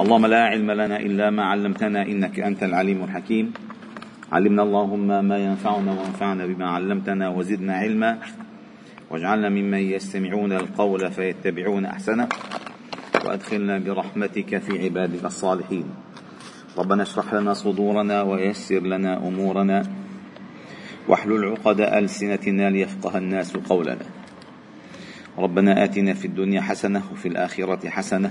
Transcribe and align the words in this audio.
اللهم 0.00 0.26
لا 0.26 0.44
علم 0.44 0.70
لنا 0.70 1.00
إلا 1.00 1.30
ما 1.30 1.44
علمتنا 1.44 2.02
إنك 2.02 2.40
أنت 2.40 2.62
العليم 2.62 3.04
الحكيم. 3.04 3.52
علمنا 4.32 4.62
اللهم 4.62 5.24
ما 5.24 5.38
ينفعنا 5.38 5.92
وانفعنا 5.92 6.46
بما 6.46 6.70
علمتنا 6.70 7.28
وزدنا 7.28 7.74
علما. 7.76 8.18
واجعلنا 9.10 9.48
ممن 9.48 9.78
يستمعون 9.78 10.52
القول 10.52 11.10
فيتبعون 11.10 11.86
أحسنه. 11.86 12.28
وأدخلنا 13.24 13.78
برحمتك 13.78 14.58
في 14.58 14.84
عبادك 14.84 15.24
الصالحين. 15.24 15.84
ربنا 16.78 17.02
اشرح 17.02 17.34
لنا 17.34 17.54
صدورنا 17.54 18.22
ويسر 18.22 18.80
لنا 18.80 19.16
أمورنا. 19.28 19.82
واحلل 21.08 21.44
عقد 21.44 21.80
ألسنتنا 21.80 22.70
ليفقه 22.70 23.18
الناس 23.18 23.56
قولنا. 23.56 24.06
ربنا 25.38 25.84
آتنا 25.84 26.14
في 26.14 26.24
الدنيا 26.24 26.60
حسنة 26.60 27.02
وفي 27.12 27.28
الآخرة 27.28 27.88
حسنة. 27.88 28.30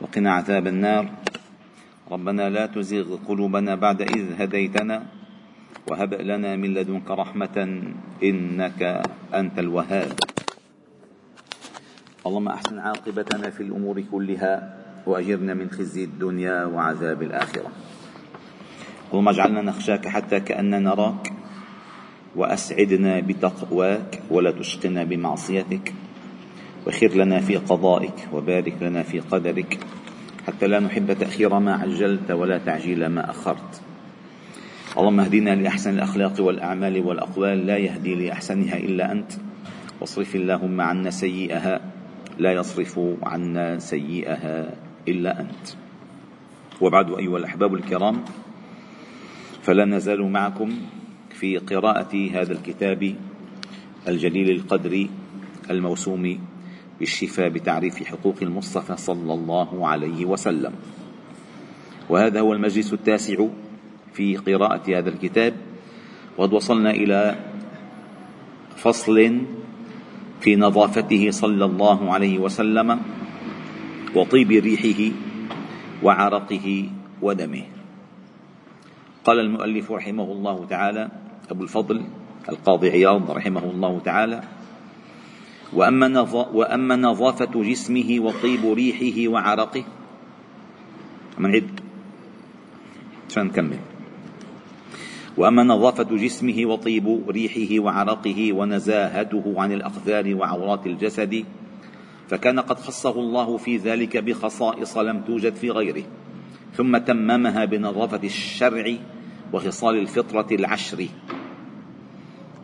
وقنا 0.00 0.32
عذاب 0.32 0.66
النار. 0.66 1.04
ربنا 2.10 2.50
لا 2.50 2.66
تزغ 2.66 3.16
قلوبنا 3.28 3.74
بعد 3.74 4.02
إذ 4.02 4.40
هديتنا 4.40 5.02
وهب 5.90 6.14
لنا 6.14 6.56
من 6.56 6.74
لدنك 6.74 7.10
رحمة 7.10 7.56
إنك 8.22 8.80
أنت 9.34 9.58
الوهاب. 9.58 10.12
اللهم 12.26 12.48
أحسن 12.48 12.78
عاقبتنا 12.78 13.50
في 13.50 13.62
الأمور 13.62 14.00
كلها 14.12 14.54
وأجرنا 15.06 15.54
من 15.54 15.70
خزي 15.70 16.04
الدنيا 16.04 16.64
وعذاب 16.64 17.22
الآخرة. 17.22 17.70
اللهم 19.12 19.28
اجعلنا 19.28 19.62
نخشاك 19.62 20.08
حتى 20.08 20.40
كأننا 20.40 20.78
نراك 20.78 21.32
وأسعدنا 22.36 23.20
بتقواك 23.20 24.22
ولا 24.30 24.50
تشقنا 24.50 25.04
بمعصيتك. 25.04 25.94
وخير 26.86 27.14
لنا 27.14 27.40
في 27.40 27.56
قضائك 27.56 28.28
وبارك 28.32 28.74
لنا 28.82 29.02
في 29.02 29.20
قدرك 29.20 29.78
حتى 30.46 30.66
لا 30.66 30.80
نحب 30.80 31.12
تأخير 31.12 31.58
ما 31.58 31.74
عجلت 31.74 32.30
ولا 32.30 32.58
تعجيل 32.58 33.06
ما 33.06 33.30
أخرت. 33.30 33.82
اللهم 34.98 35.20
اهدنا 35.20 35.54
لأحسن 35.54 35.94
الأخلاق 35.94 36.40
والأعمال 36.40 37.06
والأقوال 37.06 37.66
لا 37.66 37.76
يهدي 37.76 38.14
لأحسنها 38.14 38.76
إلا 38.76 39.12
أنت. 39.12 39.32
واصرف 40.00 40.36
اللهم 40.36 40.80
عنا 40.80 41.10
سيئها 41.10 41.80
لا 42.38 42.52
يصرف 42.52 43.00
عنا 43.22 43.78
سيئها 43.78 44.74
إلا 45.08 45.40
أنت. 45.40 45.66
وبعد 46.80 47.10
أيها 47.18 47.38
الأحباب 47.38 47.74
الكرام 47.74 48.24
فلا 49.62 49.84
نزال 49.84 50.32
معكم 50.32 50.70
في 51.30 51.58
قراءة 51.58 52.30
هذا 52.32 52.52
الكتاب 52.52 53.14
الجليل 54.08 54.50
القدر 54.50 55.06
الموسوم 55.70 56.38
بالشفاء 56.98 57.48
بتعريف 57.48 58.04
حقوق 58.04 58.34
المصطفى 58.42 58.96
صلى 58.96 59.34
الله 59.34 59.88
عليه 59.88 60.24
وسلم. 60.24 60.72
وهذا 62.08 62.40
هو 62.40 62.52
المجلس 62.52 62.92
التاسع 62.92 63.46
في 64.12 64.36
قراءة 64.36 64.98
هذا 64.98 65.08
الكتاب. 65.08 65.54
وقد 66.38 66.52
وصلنا 66.52 66.90
إلى 66.90 67.38
فصل 68.76 69.40
في 70.40 70.56
نظافته 70.56 71.30
صلى 71.30 71.64
الله 71.64 72.12
عليه 72.12 72.38
وسلم 72.38 73.00
وطيب 74.14 74.50
ريحه 74.50 75.14
وعرقه 76.02 76.88
ودمه. 77.22 77.64
قال 79.24 79.40
المؤلف 79.40 79.92
رحمه 79.92 80.32
الله 80.32 80.66
تعالى 80.70 81.08
أبو 81.50 81.62
الفضل 81.62 82.04
القاضي 82.48 82.90
عياض 82.90 83.30
رحمه 83.30 83.64
الله 83.64 84.00
تعالى 84.04 84.42
وأما, 85.72 86.20
وأما 86.52 86.96
نظافة 86.96 87.62
جسمه 87.62 88.16
وطيب 88.20 88.72
ريحه 88.72 89.32
وعرقه. 89.32 89.84
نعيد 91.38 91.80
عشان 93.30 93.46
نكمل. 93.46 93.78
وأما 95.36 95.62
نظافة 95.62 96.16
جسمه 96.16 96.66
وطيب 96.66 97.24
ريحه 97.28 97.84
وعرقه 97.84 98.52
ونزاهته 98.52 99.54
عن 99.56 99.72
الأقذار 99.72 100.34
وعورات 100.34 100.86
الجسد 100.86 101.44
فكان 102.28 102.60
قد 102.60 102.78
خصه 102.78 103.20
الله 103.20 103.56
في 103.56 103.76
ذلك 103.76 104.16
بخصائص 104.16 104.96
لم 104.98 105.20
توجد 105.20 105.54
في 105.54 105.70
غيره. 105.70 106.04
ثم 106.74 106.96
تممها 106.98 107.64
بنظافة 107.64 108.20
الشرع 108.24 108.94
وخصال 109.52 109.98
الفطرة 109.98 110.46
العشر. 110.52 111.06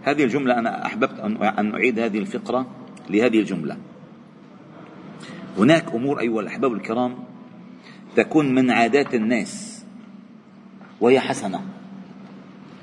هذه 0.02 0.24
الجملة 0.24 0.58
أنا 0.58 0.86
أحببت 0.86 1.20
أن 1.58 1.74
أعيد 1.74 1.98
هذه 1.98 2.18
الفقرة 2.18 2.66
لهذه 3.10 3.40
الجملة. 3.40 3.76
هناك 5.58 5.94
أمور 5.94 6.20
أيها 6.20 6.40
الأحباب 6.40 6.72
الكرام 6.72 7.16
تكون 8.16 8.54
من 8.54 8.70
عادات 8.70 9.14
الناس 9.14 9.84
وهي 11.00 11.20
حسنة 11.20 11.60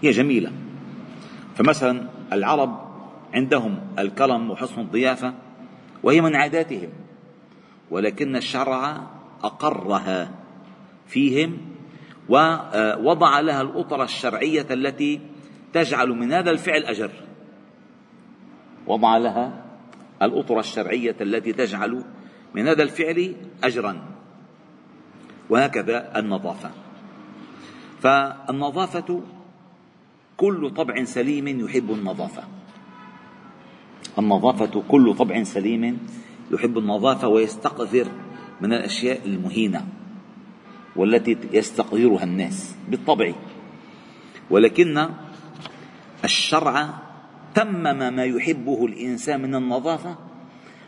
هي 0.02 0.12
جميلة. 0.12 0.52
فمثلا 1.56 2.08
العرب 2.34 2.92
عندهم 3.34 3.80
الكرم 4.00 4.52
وحسن 4.52 4.82
الضيافة 4.82 5.34
وهي 6.04 6.22
من 6.22 6.36
عاداتهم 6.36 6.90
ولكن 7.92 8.36
الشرع 8.36 9.08
أقرها 9.44 10.32
فيهم 11.08 11.58
ووضع 12.30 13.40
لها 13.40 13.62
الأطر 13.62 14.04
الشرعية 14.04 14.66
التي 14.72 15.22
تجعل 15.74 16.10
من 16.10 16.34
هذا 16.34 16.52
الفعل 16.52 16.84
أجر. 16.84 17.12
وضع 18.88 19.18
لها 19.18 19.61
الأطر 20.22 20.60
الشرعية 20.60 21.16
التي 21.22 21.54
تجعل 21.54 22.04
من 22.56 22.68
هذا 22.68 22.84
الفعل 22.84 23.36
أجرا. 23.64 24.02
وهكذا 25.50 26.20
النظافة. 26.20 26.72
فالنظافة 28.02 29.22
كل 30.38 30.72
طبع 30.76 31.04
سليم 31.04 31.48
يحب 31.48 31.92
النظافة. 31.92 32.44
النظافة 34.20 34.84
كل 34.88 35.16
طبع 35.16 35.44
سليم 35.44 36.08
يحب 36.52 36.78
النظافة 36.78 37.28
ويستقذر 37.28 38.08
من 38.62 38.74
الأشياء 38.74 39.26
المهينة 39.26 39.88
والتي 40.96 41.38
يستقذرها 41.54 42.24
الناس 42.24 42.76
بالطبع. 42.90 43.34
ولكن 44.50 45.08
الشرع 46.24 47.11
تمم 47.56 48.14
ما 48.16 48.24
يحبه 48.24 48.86
الإنسان 48.86 49.42
من 49.42 49.56
النظافة 49.56 50.16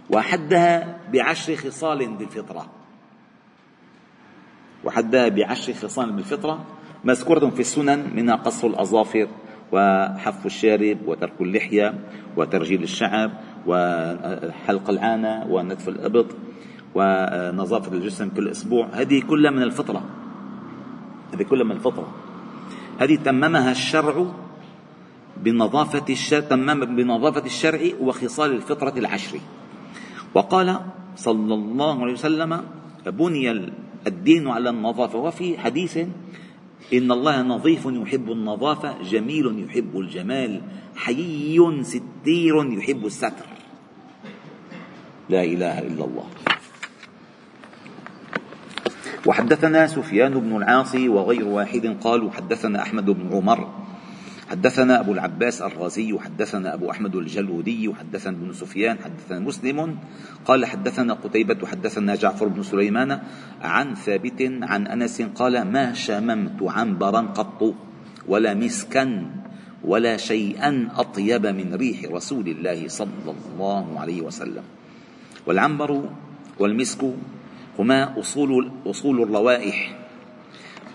وحدها 0.09 0.99
بعشر 1.13 1.55
خصال 1.55 2.07
بالفطرة. 2.07 2.65
وحدها 4.83 5.29
بعشر 5.29 5.73
خصال 5.73 6.11
بالفطرة 6.11 6.65
مذكورة 7.03 7.49
في 7.49 7.59
السنن 7.59 8.15
منها 8.15 8.35
قص 8.35 8.63
الأظافر 8.65 9.27
وحف 9.71 10.45
الشارب 10.45 10.97
وترك 11.07 11.41
اللحية 11.41 11.93
وترجيل 12.37 12.83
الشعر 12.83 13.31
وحلق 13.67 14.89
العانة 14.89 15.45
ونتف 15.49 15.89
الإبط 15.89 16.25
ونظافة 16.95 17.93
الجسم 17.93 18.29
كل 18.29 18.47
أسبوع 18.47 18.87
هذه 18.93 19.21
كلها 19.21 19.51
من 19.51 19.63
الفطرة. 19.63 20.03
هذه 21.33 21.43
كلها 21.43 21.63
من 21.63 21.71
الفطرة. 21.71 22.07
هذه 22.99 23.15
تممها 23.15 23.71
الشرع 23.71 24.25
بنظافة 25.43 26.05
الشرع 26.09 26.39
تمام 26.39 26.95
بنظافة 26.95 27.45
الشرع 27.45 27.79
وخصال 28.01 28.51
الفطرة 28.51 28.93
العشر. 28.97 29.39
وقال 30.33 30.79
صلى 31.15 31.53
الله 31.53 32.01
عليه 32.01 32.13
وسلم 32.13 32.61
بني 33.05 33.51
الدين 34.07 34.47
على 34.47 34.69
النظافة. 34.69 35.19
وفي 35.19 35.57
حديث 35.59 35.97
إن 36.93 37.11
الله 37.11 37.41
نظيف 37.41 37.85
يحب 37.85 38.31
النظافة 38.31 39.01
جميل 39.03 39.65
يحب 39.67 39.99
الجمال 39.99 40.61
حيي 40.95 41.83
ستير 41.83 42.55
يحب 42.73 43.05
الستر. 43.05 43.47
لا 45.29 45.43
إله 45.43 45.79
إلا 45.79 46.03
الله. 46.05 46.27
وحدثنا 49.25 49.87
سفيان 49.87 50.33
بن 50.39 50.57
العاصي 50.57 51.09
وغير 51.09 51.47
واحد 51.47 51.97
قالوا 52.03 52.31
حدثنا 52.31 52.81
أحمد 52.81 53.05
بن 53.05 53.31
عمر 53.31 53.59
حدثنا 54.49 54.99
أبو 54.99 55.13
العباس 55.13 55.61
الرازي 55.61 56.19
حدثنا 56.19 56.73
أبو 56.73 56.91
أحمد 56.91 57.15
الجلودي 57.15 57.93
حدثنا 57.93 58.37
ابن 58.37 58.53
سفيان 58.53 58.97
حدثنا 58.99 59.39
مسلم 59.39 59.97
قال 60.45 60.65
حدثنا 60.65 61.13
قتيبة 61.13 61.67
حدثنا 61.67 62.15
جعفر 62.15 62.47
بن 62.47 62.63
سليمان 62.63 63.19
عن 63.61 63.95
ثابت 63.95 64.41
عن 64.61 64.87
أنس 64.87 65.21
قال 65.21 65.61
ما 65.61 65.93
شممت 65.93 66.59
عنبرا 66.61 67.21
قط 67.21 67.75
ولا 68.27 68.53
مسكا 68.53 69.31
ولا 69.83 70.17
شيئا 70.17 70.89
أطيب 70.95 71.45
من 71.45 71.75
ريح 71.75 72.11
رسول 72.11 72.47
الله 72.47 72.87
صلى 72.87 73.31
الله 73.53 73.99
عليه 73.99 74.21
وسلم. 74.21 74.63
والعنبر 75.47 76.09
والمسك 76.59 77.05
هما 77.79 78.19
أصول 78.19 78.71
أصول 78.85 79.21
الروائح 79.21 79.95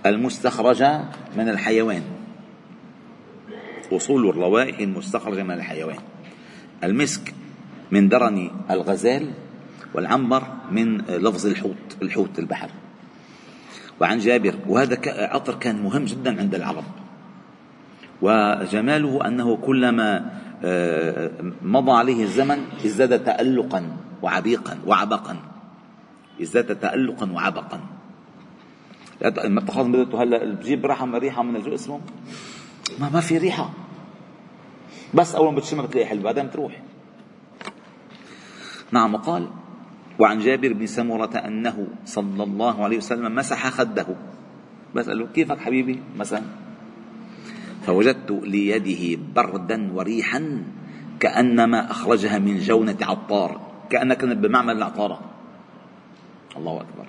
المستخرجة 0.06 1.04
من 1.36 1.48
الحيوان. 1.48 2.17
أصول 3.92 4.28
الروائح 4.28 4.78
المستخرجة 4.78 5.42
من 5.42 5.50
الحيوان. 5.50 5.98
المسك 6.84 7.34
من 7.90 8.08
درن 8.08 8.50
الغزال 8.70 9.30
والعنبر 9.94 10.42
من 10.70 10.98
لفظ 10.98 11.46
الحوت 11.46 11.96
الحوت 12.02 12.38
البحر. 12.38 12.70
وعن 14.00 14.18
جابر 14.18 14.54
وهذا 14.68 14.98
عطر 15.06 15.54
كان 15.54 15.82
مهم 15.82 16.04
جدا 16.04 16.40
عند 16.40 16.54
العرب. 16.54 16.84
وجماله 18.22 19.26
أنه 19.26 19.56
كلما 19.56 20.38
آه، 20.64 21.30
مضى 21.62 21.92
عليه 21.92 22.22
الزمن 22.22 22.58
ازداد 22.86 23.24
تألقا 23.24 23.96
وعبيقا 24.22 24.78
وعبقا. 24.86 25.36
ازداد 26.42 26.80
تألقا 26.80 27.32
وعبقا. 27.32 27.80
ما 29.22 29.60
بدأت 29.92 30.14
هلا 30.14 30.44
بجيب 30.44 30.86
ريحة 30.86 31.18
ريحة 31.18 31.42
من 31.42 31.56
اسمه 31.74 32.00
ما 33.00 33.10
ما 33.10 33.20
في 33.20 33.38
ريحة. 33.38 33.70
بس 35.14 35.34
أول 35.34 35.52
ما 35.52 35.58
بتشمها 35.58 35.86
بتلاقي 35.86 36.06
حلو 36.06 36.22
بعدين 36.22 36.46
بتروح. 36.46 36.82
نعم 38.92 39.14
وقال 39.14 39.48
وعن 40.18 40.38
جابر 40.38 40.72
بن 40.72 40.86
سمرة 40.86 41.36
أنه 41.36 41.86
صلى 42.04 42.42
الله 42.42 42.84
عليه 42.84 42.96
وسلم 42.96 43.34
مسح 43.34 43.68
خده. 43.68 44.06
بس 44.94 45.08
قال 45.08 45.18
له 45.18 45.26
كيفك 45.26 45.58
حبيبي؟ 45.58 46.02
مسح. 46.18 46.40
فوجدت 47.86 48.30
ليده 48.30 49.22
بردا 49.34 49.92
وريحا 49.92 50.64
كأنما 51.20 51.90
أخرجها 51.90 52.38
من 52.38 52.58
جونة 52.58 52.98
عطار 53.02 53.60
كأنها 53.90 54.16
كانت 54.16 54.36
بمعمل 54.36 54.76
العطارة. 54.76 55.20
الله 56.56 56.76
أكبر. 56.76 57.06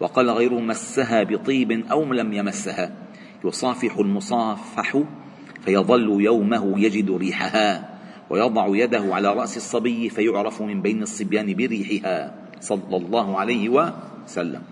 وقال 0.00 0.30
غيره 0.30 0.60
مسها 0.60 1.22
بطيب 1.22 1.86
أو 1.90 2.12
لم 2.12 2.32
يمسها. 2.32 3.01
يصافح 3.44 3.98
المصافح 3.98 5.02
فيظل 5.64 6.22
يومه 6.22 6.80
يجد 6.80 7.10
ريحها 7.10 7.98
ويضع 8.30 8.66
يده 8.76 9.14
على 9.14 9.34
رأس 9.34 9.56
الصبي 9.56 10.08
فيعرف 10.08 10.62
من 10.62 10.82
بين 10.82 11.02
الصبيان 11.02 11.54
بريحها 11.54 12.34
صلى 12.60 12.96
الله 12.96 13.38
عليه 13.38 13.68
وسلم. 13.68 14.62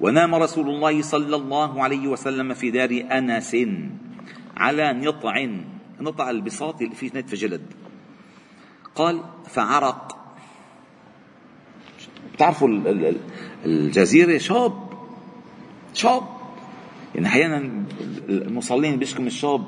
ونام 0.00 0.34
رسول 0.34 0.68
الله 0.68 1.02
صلى 1.02 1.36
الله 1.36 1.82
عليه 1.82 2.08
وسلم 2.08 2.54
في 2.54 2.70
دار 2.70 3.04
أنس 3.12 3.56
على 4.56 4.92
نطع 4.92 5.48
نطع 6.00 6.30
البساط 6.30 6.82
اللي 6.82 6.94
فيه 6.94 7.10
نتف 7.14 7.34
جلد. 7.34 7.62
قال 8.94 9.20
فعرق. 9.48 10.16
بتعرفوا 12.34 12.68
الجزيرة 13.64 14.38
شاب 14.38 14.72
شاب. 15.94 16.39
يعني 17.14 17.26
أحيانا 17.26 17.84
المصلين 18.28 18.96
بيشكوا 18.96 19.20
من 19.20 19.26
الشاب 19.26 19.64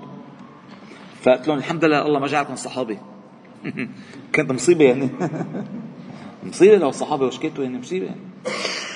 فقلت 1.22 1.48
لهم 1.48 1.58
الحمد 1.58 1.84
لله 1.84 2.06
الله 2.06 2.20
ما 2.20 2.26
جعلكم 2.26 2.56
صحابة. 2.56 2.98
كانت 4.32 4.52
مصيبة 4.52 4.84
يعني. 4.84 5.10
مصيبة 6.44 6.76
لو 6.76 6.88
الصحابة 6.88 7.26
وشكيتوا 7.26 7.64
يعني 7.64 7.78
مصيبة. 7.78 8.06
يعني. 8.06 8.20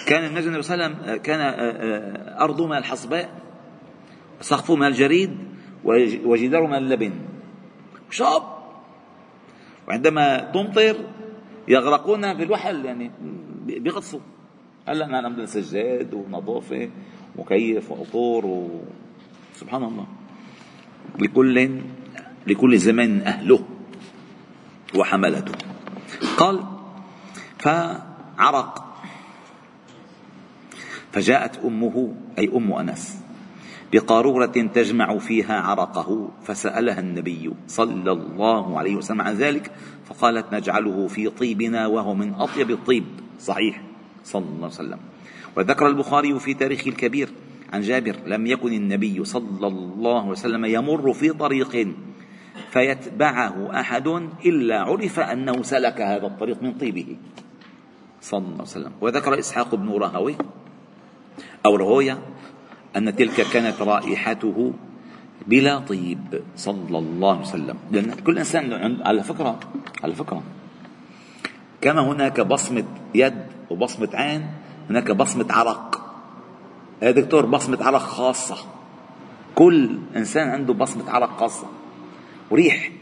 كان 0.07 0.25
النبي 0.25 0.63
صلى 0.63 0.75
الله 0.75 0.85
عليه 0.85 0.95
وسلم 0.95 1.17
كان 1.17 1.41
آه، 1.41 1.53
آه، 1.53 2.45
أرضه 2.45 2.67
من 2.67 2.77
الحصباء 2.77 3.41
سقفه 4.41 4.77
من 4.77 4.87
الجريد 4.87 5.39
وجداره 6.25 6.67
من 6.67 6.75
اللبن. 6.75 7.13
شاب 8.11 8.43
وعندما 9.89 10.39
تمطر 10.39 10.97
يغرقون 11.69 12.37
في 12.37 12.43
الوحل 12.43 12.85
يعني 12.85 13.11
بيغطسوا. 13.67 14.21
هلا 14.89 15.07
نحن 15.07 15.25
عندنا 15.25 15.47
سجاد 15.47 16.15
ونظافة. 16.15 16.91
مكيف 17.39 17.91
وعطور 17.91 18.47
و... 18.47 18.81
سبحان 19.55 19.85
الله. 19.85 20.07
لكل 21.19 21.81
لكل 22.47 22.79
زمان 22.79 23.21
أهله 23.21 23.61
وحملته. 24.95 25.55
قال 26.37 26.65
فعرق. 27.59 28.87
فجاءت 31.13 31.65
أمه 31.65 32.15
أي 32.39 32.51
أم 32.57 32.73
أنس 32.73 33.23
بقارورة 33.93 34.47
تجمع 34.47 35.19
فيها 35.19 35.61
عرقه 35.61 36.29
فسألها 36.45 37.01
النبي 37.01 37.53
صلى 37.69 38.13
الله 38.13 38.79
عليه 38.79 38.97
وسلم 38.97 39.21
عن 39.21 39.35
ذلك 39.35 39.73
فقالت 40.05 40.53
نجعله 40.53 41.07
في 41.09 41.29
طيبنا 41.29 41.87
وهو 41.87 42.15
من 42.15 42.35
أطيب 42.35 42.71
الطيب. 42.71 43.05
صحيح. 43.41 43.83
صلى 44.25 44.45
الله 44.45 44.65
عليه 44.65 44.67
وسلم. 44.67 44.99
وذكر 45.57 45.87
البخاري 45.87 46.39
في 46.39 46.55
تاريخ 46.55 46.87
الكبير 46.87 47.29
عن 47.73 47.81
جابر 47.81 48.17
لم 48.27 48.47
يكن 48.47 48.73
النبي 48.73 49.25
صلى 49.25 49.67
الله 49.67 50.21
عليه 50.21 50.31
وسلم 50.31 50.65
يمر 50.65 51.13
في 51.13 51.33
طريق 51.33 51.89
فيتبعه 52.71 53.81
أحد 53.81 54.09
إلا 54.47 54.81
عرف 54.81 55.21
أنه 55.21 55.63
سلك 55.63 56.01
هذا 56.01 56.27
الطريق 56.27 56.63
من 56.63 56.73
طيبه. 56.73 57.17
صلى 58.21 58.39
الله 58.39 58.53
عليه 58.53 58.63
وسلم. 58.63 58.93
وذكر 59.01 59.39
إسحاق 59.39 59.75
بن 59.75 59.89
راهوي 59.89 60.37
أو 61.67 61.77
رهوية 61.77 62.19
أن 62.97 63.17
تلك 63.17 63.41
كانت 63.53 63.83
رائحته 63.83 64.73
بلا 65.47 65.79
طيب. 65.79 66.43
صلى 66.57 66.99
الله 66.99 67.31
عليه 67.31 67.41
وسلم. 67.41 67.77
لأن 67.91 68.15
كل 68.15 68.39
إنسان 68.39 68.73
على 69.03 69.23
فكرة 69.23 69.61
على 70.03 70.15
فكرة. 70.15 70.43
كما 71.81 72.01
هناك 72.01 72.41
بصمة 72.41 72.85
يد 73.15 73.47
وبصمة 73.71 74.09
عين 74.15 74.47
هناك 74.91 75.11
بصمة 75.11 75.47
عرق 75.51 76.07
يا 77.03 77.11
دكتور؟ 77.11 77.47
بصمة 77.47 77.85
عرق 77.85 77.99
خاصة. 77.99 78.57
كل 79.55 79.99
إنسان 80.17 80.49
عنده 80.49 80.75
بصمة 80.75 81.11
عرق 81.11 81.41
خاصة. 81.41 81.67
وريح 82.51 82.93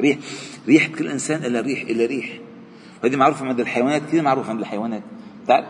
ريح. 0.00 0.18
ريح 0.68 0.86
كل 0.86 1.08
إنسان 1.08 1.44
إلا 1.44 1.60
ريح 1.60 1.80
إلا 1.82 2.06
ريح. 2.06 2.38
وهذه 3.02 3.16
معروفة 3.16 3.46
عند 3.46 3.60
الحيوانات 3.60 4.02
كثير 4.02 4.22
معروفة 4.22 4.50
عند 4.50 4.60
الحيوانات. 4.60 5.02
تعرف 5.46 5.66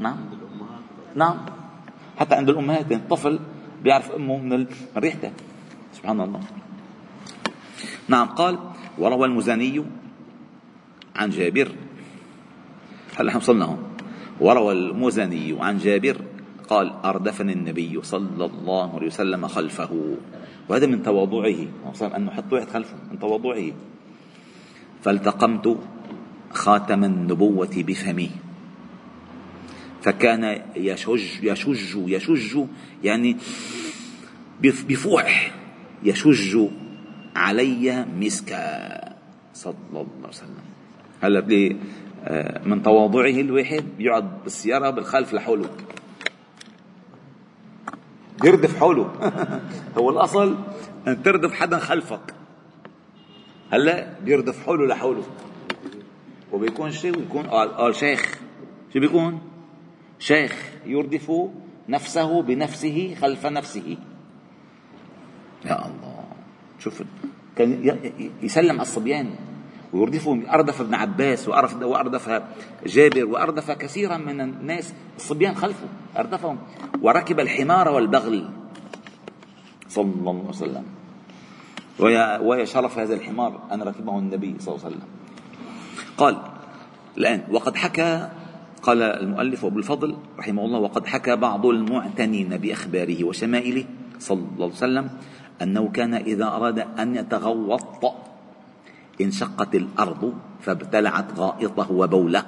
نعم. 0.00 0.16
نعم. 1.14 1.36
حتى 2.18 2.34
عند 2.34 2.48
الأمهات 2.48 2.90
يعني 2.90 3.02
الطفل 3.02 3.40
بيعرف 3.82 4.10
أمه 4.10 4.38
من 4.38 4.66
ريحته 4.96 5.32
سبحان 5.92 6.20
الله. 6.20 6.40
نعم. 8.08 8.28
قال 8.28 8.58
وروى 8.98 9.26
المزني 9.26 9.84
عن 11.16 11.30
جابر. 11.30 11.68
هلا 13.18 13.28
إحنا 13.28 13.40
وصلنا 13.40 13.64
هون؟ 13.64 13.91
وروى 14.42 14.72
المزني 14.72 15.56
عن 15.60 15.78
جابر 15.78 16.16
قال 16.68 16.92
أردفني 17.04 17.52
النبي 17.52 18.02
صلى 18.02 18.44
الله 18.44 18.94
عليه 18.94 19.06
وسلم 19.06 19.46
خلفه. 19.46 20.16
وهذا 20.68 20.86
من 20.86 21.02
تواضعه. 21.02 21.66
أنه 22.16 22.30
حط 22.30 22.52
واحد 22.52 22.68
خلفه 22.68 22.96
من 23.10 23.18
تواضعه. 23.18 23.72
فالتقمت 25.02 25.78
خاتم 26.50 27.04
النبوة 27.04 27.74
بفمه. 27.76 28.30
فكان 30.02 30.62
يشج 30.76 31.22
يشج 31.42 31.96
يشج 31.96 32.64
يعني 33.04 33.36
بفوح. 34.62 35.54
يشج 36.02 36.68
علي 37.36 38.06
مسكا. 38.20 38.58
صلى 39.54 39.74
الله 39.90 40.06
عليه 40.18 40.28
وسلم. 40.28 40.66
هلا 41.22 41.40
من 42.64 42.82
تواضعه 42.82 43.40
الواحد 43.40 43.84
بيقعد 43.98 44.42
بالسيارة 44.42 44.90
بالخلف 44.90 45.34
لحوله. 45.34 45.70
يردف 48.44 48.78
حوله. 48.78 49.12
هو 49.98 50.10
الأصل 50.10 50.56
أن 51.08 51.22
تردف 51.22 51.52
حدا 51.52 51.78
خلفك. 51.78 52.34
هلا 53.72 54.18
بيردف 54.24 54.66
حوله 54.66 54.86
لحوله. 54.86 55.22
وبيكون 56.52 56.90
شيء 56.90 57.18
ويكون 57.18 57.46
قال 57.46 57.94
شيخ. 57.94 58.40
شو 58.94 59.00
بيكون؟ 59.00 59.40
شيخ 60.18 60.70
يردف 60.86 61.32
نفسه 61.88 62.42
بنفسه 62.42 63.14
خلف 63.20 63.46
نفسه. 63.46 63.96
يا 65.64 65.86
الله. 65.86 66.24
شوف 66.78 67.02
كان 67.56 67.98
يسلم 68.42 68.70
على 68.70 68.82
الصبيان. 68.82 69.30
ويردفهم 69.92 70.46
أردف 70.46 70.80
ابن 70.80 70.94
عباس 70.94 71.48
وأردف, 71.48 72.42
جابر 72.86 73.24
وأردف 73.24 73.70
كثيرا 73.70 74.16
من 74.16 74.40
الناس 74.40 74.94
الصبيان 75.16 75.54
خلفه 75.54 75.86
أردفهم. 76.16 76.58
وركب 77.02 77.40
الحمار 77.40 77.88
والبغل. 77.88 78.48
صلى 79.88 80.04
الله 80.04 80.38
عليه 80.38 80.48
وسلم. 80.48 80.84
ويا, 81.98 82.38
ويا 82.38 82.64
شرف 82.64 82.98
هذا 82.98 83.14
الحمار 83.14 83.60
أن 83.72 83.82
ركبه 83.82 84.18
النبي 84.18 84.56
صلى 84.58 84.74
الله 84.74 84.84
عليه 84.84 84.96
وسلم. 84.96 85.08
قال 86.16 86.36
الآن 87.18 87.42
وقد 87.50 87.76
حكى 87.76 88.28
قال 88.82 89.02
المؤلف 89.02 89.64
أبو 89.64 89.78
الفضل 89.78 90.16
رحمه 90.38 90.64
الله 90.64 90.78
وقد 90.78 91.06
حكى 91.06 91.36
بعض 91.36 91.66
المعتنين 91.66 92.56
بأخباره 92.56 93.24
وشمائله 93.24 93.84
صلى 94.18 94.38
الله 94.54 94.66
عليه 94.66 94.74
وسلم 94.74 95.10
أنه 95.62 95.88
كان 95.88 96.14
إذا 96.14 96.44
أراد 96.44 96.78
أن 96.78 97.16
يتغوط 97.16 98.14
انشقت 99.24 99.74
الأرض 99.74 100.34
فابتلعت 100.60 101.38
غائطه 101.38 101.92
وبوله 101.92 102.44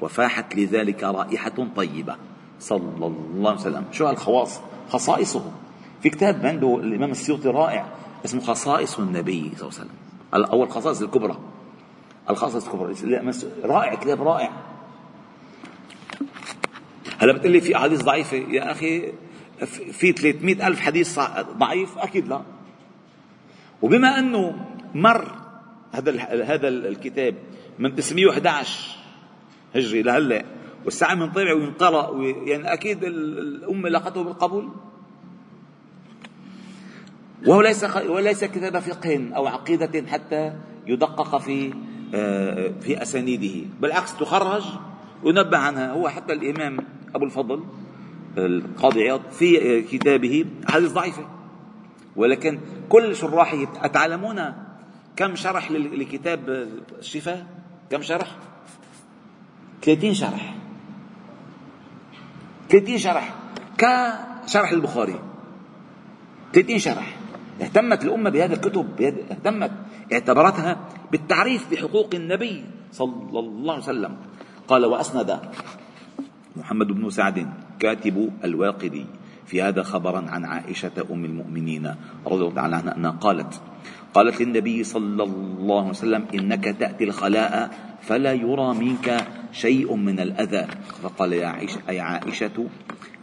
وفاحت 0.00 0.56
لذلك 0.56 1.02
رائحة 1.04 1.66
طيبة. 1.76 2.16
صلى 2.60 3.06
الله 3.06 3.50
عليه 3.50 3.60
وسلم. 3.60 3.84
شو 3.92 4.06
هالخواص؟ 4.06 4.60
خصائصه 4.88 5.52
في 6.02 6.10
كتاب 6.10 6.46
عنده 6.46 6.76
الإمام 6.76 7.10
السيوطي 7.10 7.48
رائع 7.48 7.86
اسمه 8.24 8.40
خصائص 8.40 8.98
النبي 8.98 9.52
صلى 9.56 9.68
الله 9.68 9.78
عليه 9.78 9.90
وسلم. 9.90 10.50
أول 10.52 10.70
خصائص 10.70 11.02
الكبرى. 11.02 11.36
الخصائص 12.30 12.66
الكبرى. 12.66 12.94
رائع 13.64 13.94
كتاب 13.94 14.22
رائع. 14.22 14.50
هلا 17.18 17.32
بتقول 17.32 17.52
لي 17.52 17.60
في 17.60 17.76
أحاديث 17.76 18.02
ضعيفة؟ 18.02 18.36
يا 18.36 18.72
أخي 18.72 19.12
في 19.92 20.12
300 20.12 20.66
ألف 20.66 20.80
حديث 20.80 21.20
ضعيف؟ 21.58 21.98
أكيد 21.98 22.28
لا. 22.28 22.40
وبما 23.82 24.18
أنه 24.18 24.66
مر 24.94 25.32
هذا 25.92 26.12
هذا 26.44 26.68
الكتاب 26.68 27.34
من 27.78 27.94
911 27.94 28.96
هجري 29.74 30.02
لهلا 30.02 30.44
والساعة 30.84 31.14
من 31.14 31.30
طبع 31.30 31.54
وينقرأ 31.54 32.22
يعني 32.22 32.72
أكيد 32.72 33.04
الأمة 33.04 33.88
لقته 33.88 34.24
بالقبول. 34.24 34.68
وهو 37.46 37.60
ليس 37.60 37.84
وليس 37.84 38.44
كتاب 38.44 38.78
فقه 38.78 39.30
أو 39.36 39.46
عقيدة 39.46 40.06
حتى 40.06 40.52
يدقق 40.86 41.38
في 41.38 41.74
آه، 42.14 42.72
في 42.80 43.02
أسانيده 43.02 43.66
بالعكس 43.80 44.16
تخرج 44.16 44.64
وينبه 45.22 45.58
عنها. 45.58 45.92
هو 45.92 46.08
حتى 46.08 46.32
الإمام 46.32 46.78
أبو 47.14 47.24
الفضل 47.24 47.64
القاضي 48.38 49.02
عياض 49.02 49.20
في 49.30 49.82
كتابه 49.82 50.44
أحاديث 50.68 50.92
ضعيفة 50.92 51.28
ولكن 52.16 52.58
كل 52.88 53.16
شراحه 53.16 53.66
أتعلمون 53.82 54.52
كم 55.16 55.36
شرح 55.36 55.70
لكتاب 55.70 56.68
الشفاء 56.98 57.46
كم 57.90 58.02
شرح؟ 58.02 58.36
30 59.82 60.14
شرح. 60.14 60.54
30 62.68 62.98
شرح. 62.98 63.34
كشرح 63.78 64.70
البخاري 64.72 65.20
30 66.52 66.78
شرح. 66.78 67.16
اهتمت 67.60 68.04
الأمة 68.04 68.30
بهذه 68.30 68.52
الكتب 68.52 69.00
اهتمت. 69.30 69.72
اعتبرتها 70.12 70.78
بالتعريف 71.12 71.70
بحقوق 71.70 72.10
النبي 72.14 72.64
صلى 72.92 73.38
الله 73.38 73.72
عليه 73.72 73.82
وسلم. 73.82 74.16
قال 74.68 74.84
وأسند 74.84 75.40
محمد 76.56 76.86
بن 76.86 77.10
سعد 77.10 77.46
كاتب 77.78 78.32
الواقدي 78.44 79.06
في 79.46 79.62
هذا 79.62 79.82
خبرا 79.82 80.24
عن 80.28 80.44
عائشة 80.44 81.06
أم 81.10 81.24
المؤمنين 81.24 81.94
رضي 82.26 82.42
الله 82.42 82.54
تعالى 82.54 82.76
عنها 82.76 82.96
أنها 82.96 83.10
قالت 83.10 83.60
قالت 84.16 84.40
للنبي 84.40 84.84
صلى 84.84 85.22
الله 85.28 85.80
عليه 85.80 85.90
وسلم 85.90 86.24
إنك 86.34 86.64
تأتي 86.80 87.04
الخلاء 87.04 87.52
فلا 88.00 88.32
يرى 88.32 88.74
منك 88.74 89.08
شيء 89.52 89.92
من 89.92 90.20
الأذى. 90.20 90.66
فقال 91.04 91.32
يا 91.32 91.46
عائشة, 91.46 91.80
أي 91.88 92.00
عائشة 92.00 92.56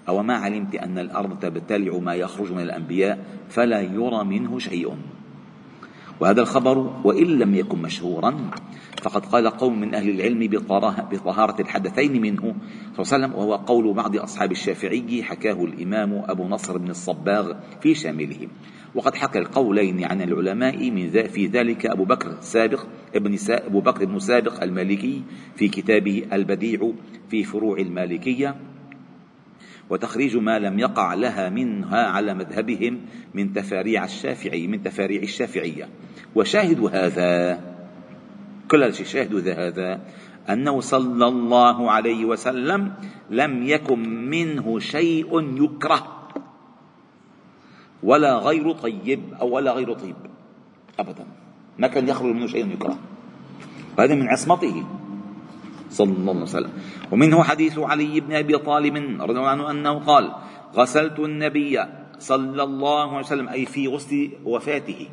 أو 0.09 0.23
ما 0.23 0.33
علمت 0.33 0.75
أن 0.75 0.99
الأرض 0.99 1.39
تبتلع 1.39 1.97
ما 1.97 2.13
يخرج 2.13 2.51
من 2.51 2.61
الأنبياء 2.61 3.25
فلا 3.49 3.81
يرى 3.81 4.23
منه 4.23 4.59
شيء؟ 4.59 4.93
وهذا 6.23 6.41
الخبر 6.41 6.77
وإن 7.03 7.27
لم 7.27 7.55
يكن 7.55 7.81
مشهورا 7.81 8.51
فقد 9.01 9.25
قال 9.25 9.47
قوم 9.47 9.79
من 9.79 9.95
أهل 9.95 10.09
العلم 10.09 10.47
بطهارة 11.11 11.61
الحدثين 11.61 12.21
منه 12.21 12.41
صلى 12.41 12.45
الله 12.45 12.55
عليه 12.95 12.99
وسلم 12.99 13.33
وهو 13.33 13.55
قول 13.55 13.93
بعض 13.93 14.17
أصحاب 14.17 14.51
الشافعي 14.51 15.23
حكاه 15.23 15.63
الإمام 15.63 16.23
أبو 16.25 16.47
نصر 16.47 16.77
بن 16.77 16.89
الصباغ 16.89 17.53
في 17.81 17.95
شامله. 17.95 18.47
وقد 18.95 19.15
حكى 19.15 19.39
القولين 19.39 20.03
عن 20.03 20.21
العلماء 20.21 20.91
من 20.91 21.07
ذا 21.07 21.27
في 21.27 21.47
ذلك 21.47 21.85
أبو 21.85 22.05
بكر 22.05 22.29
السابق 22.29 22.85
ابن 23.15 23.37
أبو 23.49 23.81
بكر 23.81 24.05
بن 24.05 24.19
سابق 24.19 24.63
المالكي 24.63 25.21
في 25.55 25.67
كتابه 25.67 26.23
البديع 26.33 26.91
في 27.29 27.43
فروع 27.43 27.77
المالكية. 27.77 28.55
وتخريج 29.89 30.37
ما 30.37 30.59
لم 30.59 30.79
يقع 30.79 31.13
لها 31.13 31.49
منها 31.49 32.03
على 32.03 32.33
مذهبهم 32.33 32.99
من 33.33 33.53
تفاريع 33.53 34.05
الشافعي 34.05 34.67
من 34.67 34.83
تفاريع 34.83 35.21
الشافعية. 35.21 35.89
وشاهد 36.35 36.79
هذا. 36.95 37.61
كل 38.71 38.93
شيء 38.93 39.05
شاهد 39.05 39.47
هذا. 39.47 40.01
أنه 40.49 40.81
صلى 40.81 41.27
الله 41.27 41.91
عليه 41.91 42.25
وسلم 42.25 42.93
لم 43.29 43.63
يكن 43.63 44.29
منه 44.29 44.79
شيء 44.79 45.63
يكره. 45.63 46.29
ولا 48.03 48.37
غير 48.37 48.71
طيب 48.71 49.21
أو 49.41 49.55
ولا 49.55 49.71
غير 49.71 49.93
طيب. 49.93 50.15
أبدا. 50.99 51.25
ما 51.79 51.87
كان 51.87 52.07
يخرج 52.07 52.35
منه 52.35 52.47
شيء 52.47 52.73
يكره. 52.73 52.97
هذا 53.99 54.15
من 54.15 54.27
عصمته. 54.27 54.83
صلى 55.89 56.11
الله 56.11 56.33
عليه 56.33 56.41
وسلم. 56.41 56.71
ومنه 57.11 57.43
حديث 57.43 57.79
علي 57.79 58.19
بن 58.19 58.33
أبي 58.33 58.57
طالب 58.57 58.95
رضي 59.21 59.39
الله 59.39 59.47
عنه 59.47 59.71
أنه 59.71 59.99
قال 59.99 60.31
غسلت 60.75 61.19
النبي 61.19 61.79
صلى 62.19 62.63
الله 62.63 63.09
عليه 63.09 63.25
وسلم 63.25 63.49
أي 63.49 63.65
في 63.65 63.87
غسل 63.87 64.29
وفاته. 64.45 65.07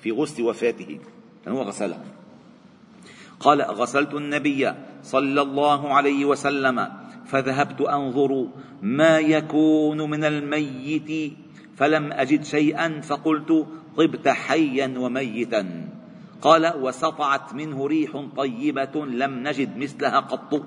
في 0.00 0.10
غسل 0.10 0.42
وفاته. 0.42 0.98
يعني 1.46 1.58
هو 1.58 1.62
غسله. 1.62 2.04
قال 3.40 3.62
غسلت 3.62 4.14
النبي 4.14 4.72
صلى 5.02 5.42
الله 5.42 5.94
عليه 5.94 6.24
وسلم 6.24 6.88
فذهبت 7.26 7.80
أنظر 7.80 8.48
ما 8.82 9.18
يكون 9.18 10.10
من 10.10 10.24
الميت 10.24 11.32
فلم 11.76 12.12
أجد 12.12 12.44
شيئا 12.44 13.00
فقلت 13.00 13.66
طبت 13.96 14.28
حيا 14.28 14.98
وميتا. 14.98 15.88
قال 16.42 16.72
وسطعت 16.82 17.54
منه 17.54 17.86
ريح 17.86 18.24
طيبة 18.36 19.06
لم 19.06 19.48
نجد 19.48 19.76
مثلها 19.76 20.20
قط. 20.20 20.62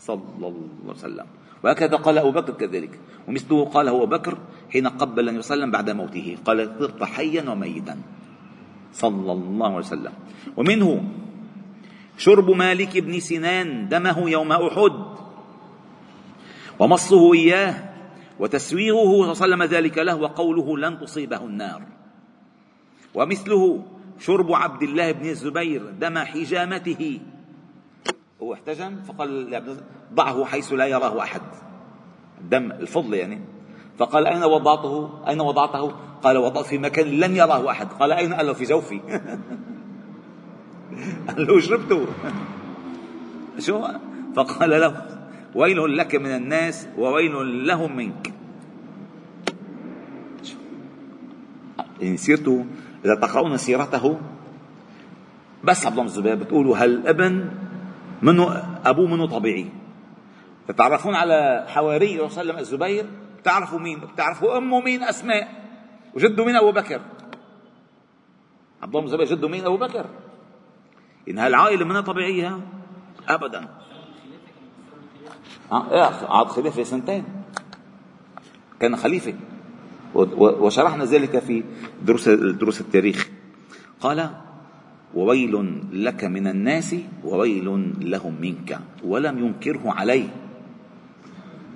صلى 0.00 0.22
الله 0.36 0.48
عليه 0.48 0.92
وسلم. 0.92 1.26
وهكذا 1.64 1.96
قال 1.96 2.18
أبو 2.18 2.30
بكر 2.30 2.52
كذلك. 2.52 3.00
ومثله 3.28 3.64
قال 3.64 3.88
ابو 3.88 4.06
بكر 4.06 4.38
حين 4.68 4.86
قبل 4.86 5.28
النبي 5.28 5.42
صلى 5.42 5.54
الله 5.54 5.64
عليه 5.64 5.64
وسلم 5.64 5.70
بعد 5.70 5.88
موته. 5.90 6.36
قال 6.44 6.78
طبت 6.78 7.02
حيا 7.02 7.50
وميتا. 7.50 7.96
صلى 8.92 9.32
الله 9.32 9.66
عليه 9.66 9.86
وسلم. 9.88 10.12
ومنه 10.56 11.04
شرب 12.18 12.50
مالك 12.50 12.98
بن 12.98 13.20
سنان 13.20 13.88
دمه 13.88 14.30
يوم 14.30 14.52
أحد. 14.52 14.96
ومصه 16.78 17.32
إياه 17.32 17.74
وتسويغه 18.38 19.10
صلى 19.10 19.22
الله 19.24 19.42
عليه 19.42 19.46
وسلم 19.48 19.62
ذلك 19.62 19.98
له 19.98 20.16
وقوله 20.16 20.78
لن 20.78 21.00
تصيبه 21.00 21.40
النار. 21.44 21.82
ومثله 23.14 23.84
شرب 24.20 24.52
عبد 24.52 24.82
الله 24.82 25.12
بن 25.12 25.26
الزبير 25.26 25.82
دم 26.00 26.18
حجامته. 26.18 27.20
هو 28.44 28.54
احتجم 28.54 28.96
فقال 28.96 29.62
ضعه 30.14 30.44
حيث 30.44 30.72
لا 30.72 30.86
يراه 30.86 31.22
أحد. 31.22 31.40
الدم 32.40 32.72
الفضل 32.72 33.14
يعني. 33.14 33.40
فقال 33.98 34.26
أين 34.26 34.44
وضعته؟ 34.44 35.10
أين 35.28 35.40
وضعته؟ 35.40 35.92
قال 36.22 36.36
وضعت 36.36 36.66
في 36.66 36.78
مكان 36.78 37.06
لن 37.06 37.36
يراه 37.36 37.70
أحد. 37.70 37.92
قال 37.92 38.12
أين؟ 38.12 38.34
قال 38.34 38.46
له 38.46 38.52
في 38.52 38.64
جوفي. 38.64 39.00
قال 41.28 41.46
له 41.46 41.60
شربته. 41.60 42.06
شو؟ 43.66 43.88
فقال 44.36 44.70
له 44.70 45.06
ويل 45.54 45.96
لك 45.96 46.14
من 46.14 46.36
الناس 46.36 46.88
وويل 46.98 47.66
لهم 47.66 47.96
منك. 47.96 48.32
يعني 52.00 52.16
سيرته 52.16 52.64
إذا 53.04 53.14
تقرؤون 53.14 53.56
سيرته 53.56 54.18
بس 55.64 55.86
عبد 55.86 55.92
الله 55.92 56.02
بن 56.02 56.08
الزبير 56.08 56.34
بتقولوا 56.34 56.78
هالابن 56.78 57.50
منه 58.22 58.64
أبوه 58.86 59.06
منه 59.06 59.26
طبيعي. 59.26 59.66
تتعرفون 60.68 61.14
على 61.14 61.64
حواري 61.68 62.06
صلى 62.06 62.26
الله 62.26 62.38
عليه 62.38 62.40
وسلم 62.40 62.58
الزبير؟ 62.58 63.06
بتعرفوا 63.40 63.78
مين؟ 63.78 64.00
بتعرفوا 64.00 64.58
أمه 64.58 64.80
مين؟ 64.80 65.02
أسماء. 65.02 65.48
وجده 66.14 66.44
مين؟ 66.44 66.56
أبو 66.56 66.72
بكر. 66.72 67.00
عبد 68.82 68.96
الله 68.96 69.16
بن 69.16 69.24
جده 69.24 69.48
مين؟ 69.48 69.64
أبو 69.64 69.76
بكر. 69.76 70.06
إن 71.28 71.38
هالعائلة 71.38 71.84
منها 71.84 72.00
طبيعية؟ 72.00 72.60
أبدا. 73.28 73.68
آه 75.72 76.36
عاد 76.38 76.46
خليفة 76.46 76.82
سنتين. 76.82 77.24
كان 78.80 78.96
خليفة. 78.96 79.34
وشرحنا 80.14 81.04
ذلك 81.04 81.38
في 81.38 81.64
دروس 82.02 82.28
دروس 82.28 82.80
التاريخ. 82.80 83.28
قال 84.00 84.30
وويل 85.14 85.82
لك 85.92 86.24
من 86.24 86.46
الناس 86.46 86.96
وويل 87.24 87.92
لهم 88.00 88.34
منك 88.40 88.78
ولم 89.04 89.38
ينكره 89.38 89.82
عليه 89.86 90.28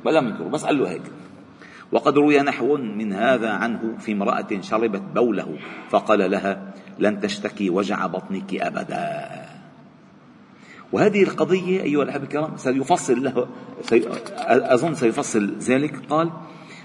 ولم 0.05 0.29
ينكره 0.29 0.49
بس 0.49 0.65
قال 0.65 0.79
له 0.79 0.91
هيك. 0.91 1.03
وقد 1.93 2.19
روي 2.19 2.39
نحو 2.41 2.77
من 2.77 3.13
هذا 3.13 3.51
عنه 3.51 3.97
في 3.99 4.13
امرأة 4.13 4.61
شربت 4.61 5.03
بوله 5.15 5.59
فقال 5.91 6.31
لها 6.31 6.73
لن 6.99 7.21
تشتكي 7.21 7.71
وجع 7.71 8.07
بطنك 8.07 8.55
أبدا. 8.55 9.29
وهذه 10.93 11.23
القضية 11.23 11.83
أيها 11.83 12.03
الأحبة 12.03 12.25
الكرام 12.25 12.57
سيفصل 12.57 13.25
له 13.25 13.49
سي 13.83 14.09
أظن 14.47 14.95
سيفصل 14.95 15.59
ذلك. 15.59 15.97
قال 16.11 16.31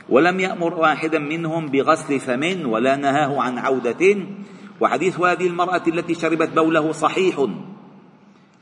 ولم 0.10 0.39
يأمر 0.39 0.74
واحدا 0.74 1.19
منهم 1.19 1.67
بغسل 1.67 2.19
فم 2.19 2.69
ولا 2.69 2.95
نهاه 2.95 3.41
عن 3.41 3.57
عودة 3.57 4.17
وحديث 4.81 5.19
هذه 5.19 5.47
المرأة 5.47 5.83
التي 5.87 6.13
شربت 6.13 6.49
بوله 6.49 6.91
صحيح. 6.91 7.47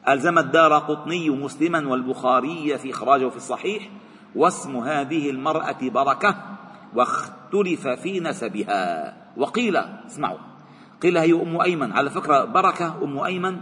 ألزم 0.09 0.37
الدار 0.37 0.77
قطني 0.77 1.29
مسلما 1.29 1.87
والبخاري 1.87 2.77
في 2.77 2.91
إخراجه 2.91 3.29
في 3.29 3.37
الصحيح. 3.37 3.89
واسم 4.35 4.77
هذه 4.77 5.29
المرأة 5.29 5.77
بركة 5.81 6.35
واختلف 6.95 7.87
في 7.87 8.19
نسبها. 8.19 9.13
وقيل 9.37 9.75
اسمعوا 9.77 10.37
قيل 11.01 11.17
هي 11.17 11.33
أم 11.33 11.61
أيمن. 11.61 11.91
على 11.91 12.09
فكرة 12.09 12.45
بركة 12.45 13.03
أم 13.03 13.19
أيمن 13.19 13.59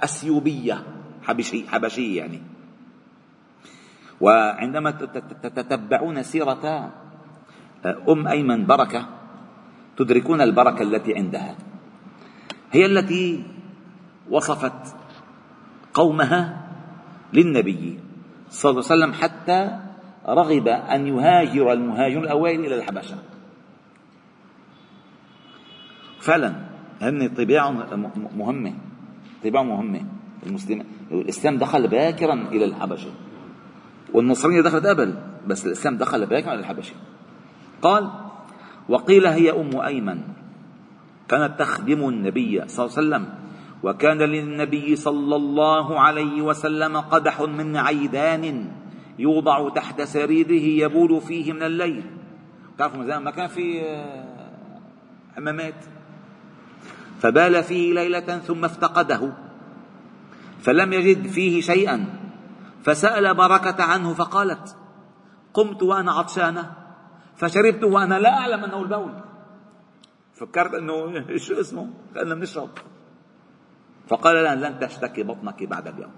أسيوبية 0.00 0.86
حبشي 1.22 1.68
حبشية 1.68 2.18
يعني. 2.18 2.42
وعندما 4.20 4.90
تتتبعون 5.42 6.22
سيرة 6.22 6.90
أم 8.08 8.28
أيمن 8.28 8.66
بركة 8.66 9.06
تدركون 9.96 10.40
البركة 10.40 10.82
التي 10.82 11.14
عندها. 11.14 11.56
هي 12.72 12.86
التي 12.86 13.44
وصفت 14.30 14.96
قومها 15.94 16.68
للنبي 17.32 18.00
صلى 18.50 18.70
الله 18.70 18.84
عليه 18.90 19.04
وسلم 19.04 19.12
حتى 19.12 19.78
رغب 20.28 20.68
أن 20.68 21.06
يهاجر 21.06 21.72
المهاجرون 21.72 22.24
الأوائل 22.24 22.60
إلى 22.60 22.74
الحبشة. 22.74 23.16
فعلا 26.20 26.54
هن 27.00 27.28
طباع 27.28 27.70
مهمة 28.36 28.74
طباع 29.44 29.62
مهمة 29.62 30.00
المسلم 30.46 30.84
الإسلام 31.10 31.58
دخل 31.58 31.88
باكرا 31.88 32.34
إلى 32.34 32.64
الحبشة. 32.64 33.10
والنصرانية 34.12 34.60
دخلت 34.60 34.86
قبل 34.86 35.14
بس 35.46 35.66
الإسلام 35.66 35.96
دخل 35.96 36.26
باكرا 36.26 36.52
إلى 36.52 36.60
الحبشة. 36.60 36.94
قال 37.82 38.10
وقيل 38.88 39.26
هي 39.26 39.50
أم 39.50 39.80
أيمن. 39.80 40.22
كانت 41.28 41.58
تخدم 41.58 42.08
النبي 42.08 42.68
صلى 42.68 42.86
الله 42.86 42.96
عليه 42.96 43.06
وسلم 43.08 43.42
وكان 43.82 44.18
للنبي 44.18 44.96
صلى 44.96 45.36
الله 45.36 46.00
عليه 46.00 46.42
وسلم 46.42 46.96
قدح 46.96 47.40
من 47.40 47.76
عيدان 47.76 48.72
يوضع 49.18 49.68
تحت 49.68 50.02
سريره 50.02 50.84
يبول 50.84 51.20
فيه 51.20 51.52
من 51.52 51.62
الليل. 51.62 52.04
تعرفوا 52.78 53.04
زمان 53.04 53.22
ما 53.22 53.30
كان 53.30 53.48
في 53.48 53.80
آه، 53.80 54.24
حمامات. 55.36 55.84
فبال 57.20 57.62
فيه 57.62 57.94
ليلة 57.94 58.38
ثم 58.38 58.64
افتقده. 58.64 59.32
فلم 60.60 60.92
يجد 60.92 61.26
فيه 61.26 61.60
شيئا. 61.60 62.06
فسأل 62.82 63.34
بركة 63.34 63.84
عنه 63.84 64.14
فقالت 64.14 64.76
قمت 65.54 65.82
وأنا 65.82 66.12
عطشانة. 66.12 66.72
فشربت 67.36 67.84
وأنا 67.84 68.18
لا 68.18 68.38
أعلم 68.38 68.64
أنه 68.64 68.82
البول. 68.82 69.12
فكرت 70.42 70.74
أنه 70.74 71.22
شو 71.44 71.60
اسمه؟ 71.60 71.90
كأننا 72.14 72.34
بنشرب 72.34 72.70
فقال 74.08 74.34
لها 74.34 74.54
لن 74.54 74.78
تشتكي 74.78 75.22
بطنك 75.22 75.62
بعد 75.64 75.86
اليوم. 75.88 76.10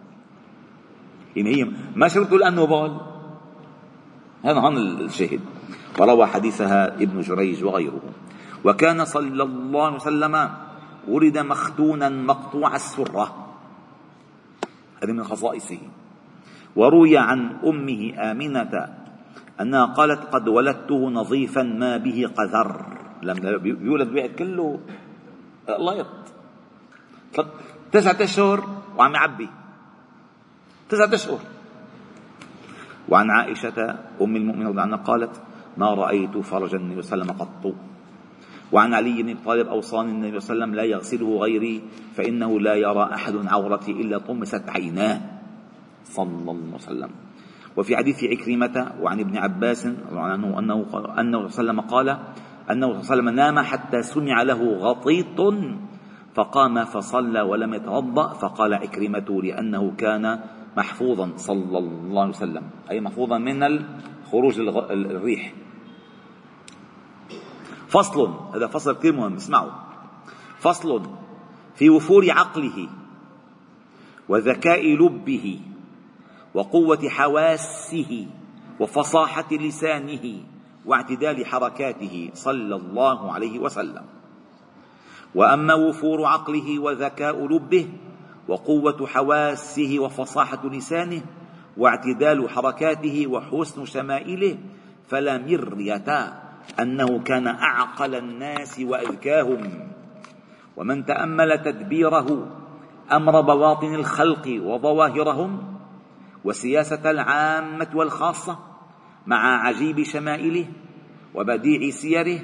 يعني 1.36 1.56
هي 1.56 1.68
ما 1.96 2.08
شربت 2.08 2.32
لأنه 2.32 2.64
بول 2.64 3.00
هذا 4.44 4.60
هون 4.60 4.76
الشاهد. 4.76 5.40
وروى 6.00 6.26
حديثها 6.26 6.94
ابن 6.94 7.20
جريج 7.20 7.64
وغيره. 7.64 8.00
وكان 8.64 9.04
صلى 9.04 9.42
الله 9.42 9.84
عليه 9.84 9.96
وسلم 9.96 10.50
ولد 11.08 11.38
مختونا 11.38 12.08
مقطوع 12.08 12.74
السرة. 12.74 13.46
هذه 15.02 15.12
من 15.12 15.24
خصائصه. 15.24 15.78
وروي 16.76 17.18
عن 17.18 17.56
أمه 17.64 18.30
آمنة 18.30 18.88
أنها 19.60 19.84
قالت 19.84 20.22
قد 20.32 20.48
ولدته 20.48 21.10
نظيفا 21.10 21.62
ما 21.62 21.96
به 21.96 22.30
قذر. 22.36 23.03
لما 23.24 23.60
يولد 23.64 24.08
بيت 24.08 24.38
كله 24.38 24.80
ليط 25.68 26.06
تسعة 27.92 28.22
أشهر 28.22 28.58
وعم 28.98 29.14
يعبي. 29.14 29.48
تسعة 30.88 31.14
أشهر. 31.14 31.38
وعن 33.08 33.30
عائشة 33.30 33.98
أم 34.20 34.36
المؤمنين 34.36 34.78
عنها 34.78 34.96
قالت 34.96 35.42
ما 35.76 35.94
رأيت 35.94 36.36
فرج 36.36 36.74
النبي 36.74 37.02
صلى 37.02 37.22
الله 37.22 37.32
عليه 37.32 37.42
وسلم 37.42 37.48
قط. 37.64 37.74
وعن 38.72 38.94
علي 38.94 39.22
بن 39.22 39.36
طالب 39.44 39.68
أوصاني 39.68 40.10
النبي 40.10 40.40
صلى 40.40 40.54
الله 40.54 40.64
عليه 40.64 40.72
وسلم 40.72 40.74
لا 40.74 40.84
يغسله 40.84 41.38
غيري 41.38 41.82
فإنه 42.14 42.60
لا 42.60 42.74
يرى 42.74 43.04
أحد 43.14 43.46
عورتي 43.46 43.92
إلا 43.92 44.18
طمست 44.18 44.64
عيناه. 44.68 45.20
صلى 46.04 46.26
الله 46.26 46.52
عليه 46.52 46.74
وسلم. 46.74 47.10
وفي 47.76 47.96
حديث 47.96 48.24
عكرمة 48.24 48.92
وعن 49.00 49.20
ابن 49.20 49.36
عباس 49.36 49.86
أنه 49.86 50.58
أنه 50.58 50.58
أنه 50.58 50.84
صلى 50.90 50.98
الله 50.98 51.38
عليه 51.38 51.46
وسلم 51.46 51.80
قال 51.80 52.18
أنه 52.70 52.86
صلى 52.86 52.92
الله 52.92 53.10
عليه 53.10 53.14
وسلم 53.14 53.28
نام 53.28 53.58
حتى 53.58 54.02
سمع 54.02 54.42
له 54.42 54.76
غطيط 54.78 55.40
فقام 56.34 56.84
فصلى 56.84 57.40
ولم 57.40 57.74
يتوضأ 57.74 58.32
فقال 58.32 58.74
عكرمة 58.74 59.40
لأنه 59.42 59.92
كان 59.98 60.40
محفوظا 60.76 61.32
صلى 61.36 61.78
الله 61.78 62.20
عليه 62.20 62.30
وسلم. 62.30 62.62
أي 62.90 63.00
محفوظا 63.00 63.38
من 63.38 63.84
خروج 64.30 64.60
الريح. 64.90 65.54
فصل 67.88 68.34
هذا 68.54 68.66
فصل 68.66 68.92
كثير 68.98 69.12
مهم 69.12 69.34
اسمعوا. 69.34 69.70
فصل 70.58 71.02
في 71.74 71.90
وفور 71.90 72.30
عقله 72.30 72.88
وذكاء 74.28 74.94
لبه 74.94 75.60
وقوة 76.54 77.08
حواسه 77.08 78.26
وفصاحة 78.80 79.48
لسانه. 79.52 80.53
واعتدال 80.86 81.46
حركاته 81.46 82.30
صلى 82.34 82.76
الله 82.76 83.32
عليه 83.32 83.58
وسلم. 83.58 84.02
وأما 85.34 85.74
وفور 85.74 86.24
عقله 86.24 86.78
وذكاء 86.78 87.46
لبه 87.46 87.88
وقوة 88.48 89.06
حواسه 89.06 89.96
وفصاحة 89.98 90.68
لسانه 90.68 91.22
واعتدال 91.76 92.50
حركاته 92.50 93.26
وحسن 93.26 93.84
شمائله 93.84 94.58
فلا 95.08 95.38
مرية 95.38 96.32
أنه 96.80 97.18
كان 97.22 97.46
أعقل 97.46 98.14
الناس 98.14 98.80
وأذكاهم. 98.80 99.88
ومن 100.76 101.06
تأمل 101.06 101.62
تدبيره 101.62 102.46
أمر 103.12 103.40
بواطن 103.40 103.94
الخلق 103.94 104.60
وظواهرهم 104.62 105.74
وسياسة 106.44 107.10
العامة 107.10 107.88
والخاصة 107.94 108.58
مع 109.26 109.66
عجيب 109.66 110.02
شمائله 110.02 110.66
وبديع 111.34 111.90
سيره 111.90 112.40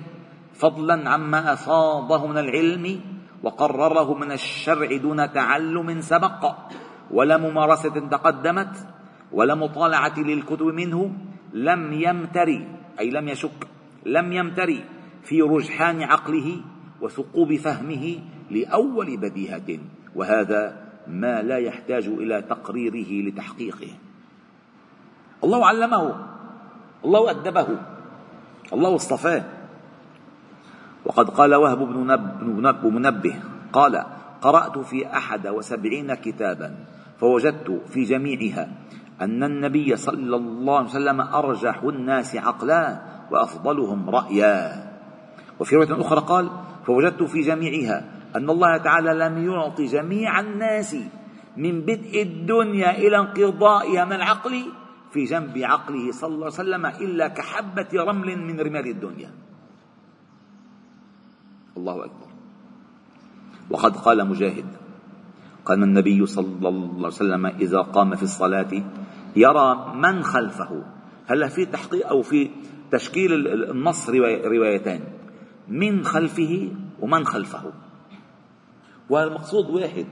فضلا 0.54 1.10
عما 1.10 1.52
افاضه 1.52 2.26
من 2.26 2.38
العلم 2.38 3.00
وقرره 3.42 4.14
من 4.14 4.32
الشرع 4.32 4.96
دون 4.96 5.32
تعلم 5.32 6.00
سبق 6.00 6.54
ولا 7.10 7.36
ممارسة 7.36 8.08
تقدمت 8.08 8.86
ولا 9.32 9.54
مطالعة 9.54 10.18
للكتب 10.20 10.66
منه 10.66 11.12
لم 11.52 11.92
يمتري 11.92 12.68
أي 13.00 13.10
لم 13.10 13.28
يشك 13.28 13.68
لم 14.06 14.32
يمتري 14.32 14.84
في 15.22 15.42
رجحان 15.42 16.02
عقله 16.02 16.60
وثقوب 17.00 17.54
فهمه 17.54 18.18
لأول 18.50 19.16
بديهة 19.16 19.78
وهذا 20.16 20.90
ما 21.06 21.42
لا 21.42 21.58
يحتاج 21.58 22.06
إلى 22.06 22.42
تقريره 22.42 23.28
لتحقيقه. 23.28 23.88
الله 25.44 25.66
علمه. 25.66 26.29
الله 27.04 27.30
أدبه. 27.30 27.68
الله 28.72 28.94
اصطفاه. 28.94 29.44
وقد 31.04 31.30
قال 31.30 31.54
وهب 31.54 31.78
بن 31.78 32.04
منبه. 32.84 33.34
قال 33.72 34.04
قرأت 34.42 34.78
في 34.78 35.06
أحد 35.06 35.46
وسبعين 35.48 36.14
كتابا 36.14 36.74
فوجدت 37.20 37.82
في 37.88 38.02
جميعها 38.04 38.68
أن 39.20 39.44
النبي 39.44 39.96
صلى 39.96 40.36
الله 40.36 40.76
عليه 40.78 40.88
وسلم 40.88 41.20
أرجح 41.20 41.82
الناس 41.82 42.36
عقلا 42.36 43.00
وأفضلهم 43.30 44.10
رأيا. 44.10 44.90
وفي 45.60 45.76
رواية 45.76 46.00
أخرى 46.00 46.20
قال 46.20 46.50
فوجدت 46.86 47.22
في 47.22 47.40
جميعها 47.40 48.04
أن 48.36 48.50
الله 48.50 48.76
تعالى 48.76 49.14
لم 49.14 49.44
يعطي 49.44 49.84
جميع 49.86 50.40
الناس 50.40 50.96
من 51.56 51.80
بدء 51.80 52.22
الدنيا 52.22 52.98
إلى 52.98 53.18
انقضائها 53.18 54.04
من 54.04 54.12
العقل 54.12 54.62
في 55.12 55.24
جنب 55.24 55.58
عقله 55.58 56.12
صلى 56.12 56.34
الله 56.34 56.44
عليه 56.44 56.54
وسلم 56.54 56.86
إلا 56.86 57.28
كحبة 57.28 57.88
رمل 57.94 58.38
من 58.38 58.60
رمال 58.60 58.86
الدنيا. 58.86 59.30
الله 61.76 62.04
أكبر. 62.04 62.26
وقد 63.70 63.96
قال 63.96 64.28
مجاهد 64.28 64.66
قال 65.64 65.82
النبي 65.82 66.26
صلى 66.26 66.68
الله 66.68 66.96
عليه 66.96 67.06
وسلم 67.06 67.46
إذا 67.46 67.80
قام 67.80 68.16
في 68.16 68.22
الصلاة 68.22 68.82
يرى 69.36 69.92
من 69.94 70.22
خلفه. 70.22 70.84
هلا 71.26 71.48
في 71.48 71.64
تحقيق 71.66 72.08
أو 72.08 72.22
في 72.22 72.50
تشكيل 72.90 73.46
النص 73.70 74.08
روايتان؟ 74.44 75.00
من 75.68 76.04
خلفه 76.04 76.72
ومن 77.00 77.26
خلفه. 77.26 77.72
والمقصود 79.10 79.70
واحد 79.70 80.06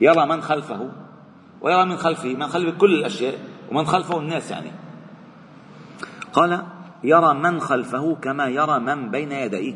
يرى 0.00 0.26
من 0.26 0.40
خلفه 0.40 1.01
ويرى 1.62 1.84
من 1.84 1.96
خلفه 1.96 2.34
من 2.34 2.46
خلف 2.46 2.76
كل 2.78 2.94
الأشياء 2.94 3.38
ومن 3.70 3.84
خلفه 3.84 4.18
الناس 4.18 4.50
يعني. 4.50 4.70
قال 6.32 6.62
يرى 7.04 7.34
من 7.34 7.60
خلفه 7.60 8.14
كما 8.14 8.46
يرى 8.46 8.78
من 8.78 9.10
بين 9.10 9.32
يديه. 9.32 9.74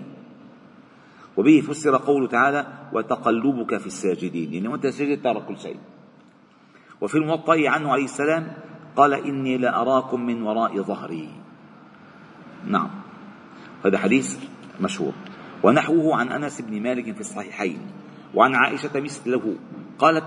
وبه 1.36 1.60
فسر 1.60 1.96
قوله 1.96 2.26
تعالى 2.26 2.66
وتقلبك 2.92 3.76
في 3.76 3.86
الساجدين. 3.86 4.54
يعني 4.54 4.68
وانت 4.68 4.86
سجد 4.86 5.22
ترى 5.22 5.40
كل 5.48 5.58
شيء. 5.58 5.76
وفي 7.00 7.18
الموطأ 7.18 7.68
عنه 7.68 7.92
عليه 7.92 8.04
السلام 8.04 8.52
قال 8.96 9.14
إني 9.14 9.58
لأراكم 9.58 10.26
من 10.26 10.42
وراء 10.42 10.82
ظهري. 10.82 11.28
نعم. 12.66 12.90
هذا 13.84 13.98
حديث 13.98 14.38
مشهور. 14.80 15.12
ونحوه 15.62 16.16
عن 16.16 16.28
أنس 16.28 16.60
بن 16.60 16.82
مالك 16.82 17.14
في 17.14 17.20
الصحيحين. 17.20 17.78
وعن 18.34 18.54
عائشة 18.54 19.00
مثله 19.00 19.56
قالت 19.98 20.24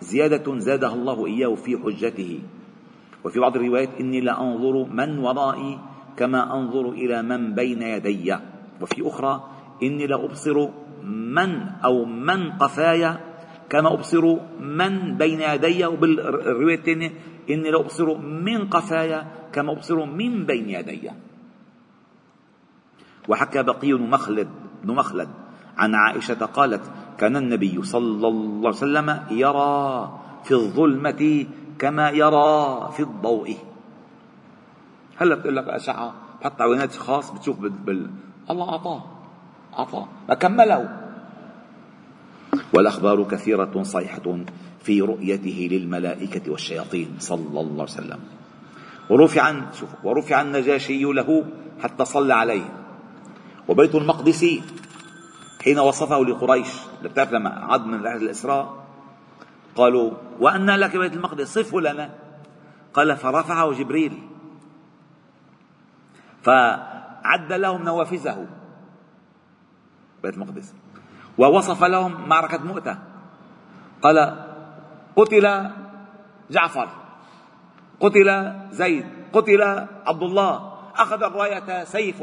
زيادة 0.00 0.58
زادها 0.58 0.94
الله 0.94 1.26
إياه 1.26 1.54
في 1.54 1.78
حجته. 1.78 2.40
وفي 3.24 3.40
بعض 3.40 3.56
الروايات 3.56 4.00
إني 4.00 4.20
لأنظر 4.20 4.84
من 4.84 5.18
ورائي 5.18 5.78
كما 6.16 6.54
أنظر 6.54 6.88
إلى 6.90 7.22
من 7.22 7.54
بين 7.54 7.82
يدي. 7.82 8.36
وفي 8.80 9.08
أخرى 9.08 9.44
إني 9.82 10.06
لأبصر 10.06 10.68
من 11.04 11.50
أو 11.84 12.04
من 12.04 12.52
قفايا 12.52 13.20
كما 13.68 13.92
أبصر 13.92 14.24
من 14.60 15.16
بين 15.16 15.40
يدي. 15.40 15.86
وبالرواية 15.86 16.74
الثانية 16.74 17.12
إني 17.50 17.70
لأبصر 17.70 18.18
من 18.18 18.68
قفايا 18.68 19.26
كما 19.52 19.72
أبصر 19.72 20.04
من 20.04 20.46
بين 20.46 20.70
يدي. 20.70 21.10
وحكى 23.28 23.62
بقي 23.62 23.92
بن 23.92 24.10
مخلد 24.10 24.48
بن 24.84 24.94
مخلد 24.94 25.28
عن 25.76 25.94
عائشة 25.94 26.44
قالت 26.46 26.90
كان 27.20 27.36
النبي 27.36 27.76
صلى 27.84 28.28
الله 28.28 28.68
عليه 28.68 28.80
وسلم 28.80 29.08
يرى 29.30 29.76
في 30.44 30.54
الظلمة 30.54 31.46
كما 31.78 32.10
يرى 32.10 32.90
في 32.96 33.02
الضوء. 33.02 33.56
هلا 35.16 35.34
بتقول 35.34 35.56
لك 35.56 35.68
أشعة 35.68 36.14
حط 36.40 36.60
عوينات 36.60 36.92
خاص 36.96 37.30
بتشوف 37.30 37.60
بال... 37.60 38.10
الله 38.50 38.68
أعطاه. 38.68 39.00
أعطاه. 39.78 40.06
فكمله 40.28 40.96
والأخبار 42.74 43.24
كثيرة 43.24 43.82
صيحة 43.82 44.26
في 44.82 45.00
رؤيته 45.00 45.68
للملائكة 45.72 46.52
والشياطين 46.52 47.08
صلى 47.18 47.60
الله 47.60 47.84
عليه 47.84 48.00
وسلم. 48.00 48.20
ورفع 49.10 49.54
ورفع 50.04 50.40
النجاشي 50.40 51.02
له 51.02 51.44
حتى 51.82 52.04
صلى 52.04 52.34
عليه. 52.34 52.68
وبيت 53.68 53.94
المقدس 53.94 54.46
حين 55.64 55.78
وصفه 55.78 56.24
لقريش. 56.24 56.68
بتعرف 57.02 57.32
لما 57.32 57.50
عد 57.50 57.86
من 57.86 58.04
رحلة 58.04 58.16
الإسراء؟ 58.22 58.84
قالوا 59.76 60.10
وأن 60.40 60.70
لك 60.70 60.96
بيت 60.96 61.12
المقدس 61.12 61.58
صفه 61.58 61.80
لنا. 61.80 62.10
قال 62.94 63.16
فرفعه 63.16 63.72
جبريل. 63.72 64.28
فعد 66.42 67.52
لهم 67.52 67.82
نوافذه 67.82 68.46
بيت 70.22 70.34
المقدس. 70.34 70.74
ووصف 71.38 71.84
لهم 71.84 72.28
معركة 72.28 72.64
مؤتة. 72.64 72.98
قال 74.02 74.46
قتل 75.16 75.70
جعفر 76.50 76.88
قتل 78.00 78.52
زيد 78.70 79.06
قتل 79.32 79.62
عبد 80.06 80.22
الله. 80.22 80.78
أخذ 80.96 81.22
الراية 81.22 81.84
سيف 81.84 82.22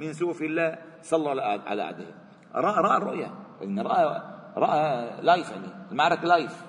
من 0.00 0.12
سيوف 0.12 0.42
الله 0.42 0.78
صلى 1.02 1.30
على 1.66 1.82
عهده 1.82 2.25
رأى 2.56 2.82
رأى 2.82 2.96
الرؤيا 2.96 3.30
يعني 3.60 3.82
رأى 3.82 4.22
رأى 4.56 5.10
live 5.22 5.50
يعني 5.50 5.66
المعركة 5.92 6.24
live 6.24 6.62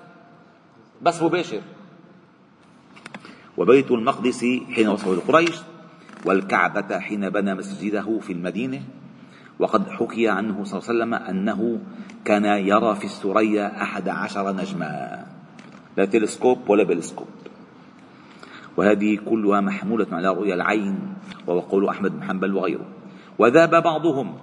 بس 1.02 1.22
مباشر 1.22 1.60
وبيت 3.58 3.90
المقدس 3.90 4.44
حين 4.74 4.88
وصفه 4.88 5.14
لقريش 5.14 5.56
والكعبة 6.24 6.98
حين 6.98 7.30
بنى 7.30 7.54
مسجده 7.54 8.18
في 8.18 8.32
المدينة. 8.32 8.82
وقد 9.58 9.88
حكي 9.88 10.28
عنه 10.28 10.64
صلى 10.64 10.78
الله 10.78 10.88
عليه 10.88 10.98
وسلم 10.98 11.14
أنه 11.14 11.78
كان 12.24 12.44
يرى 12.44 12.94
في 12.94 13.04
الثريا 13.04 13.82
أحد 13.82 14.08
عشر 14.08 14.52
نجما. 14.52 15.24
لا 15.96 16.04
تلسكوب 16.04 16.70
ولا 16.70 16.84
بلسكوب. 16.84 17.28
وهذه 18.76 19.18
كلها 19.26 19.60
محمولة 19.60 20.06
على 20.12 20.28
رؤيا 20.28 20.54
العين 20.54 21.14
وهو 21.46 21.60
قول 21.60 21.88
أحمد 21.88 22.12
بن 22.12 22.22
حنبل 22.22 22.54
وغيره. 22.54 22.86
وذاب 23.38 23.82
بعضهم. 23.82 24.38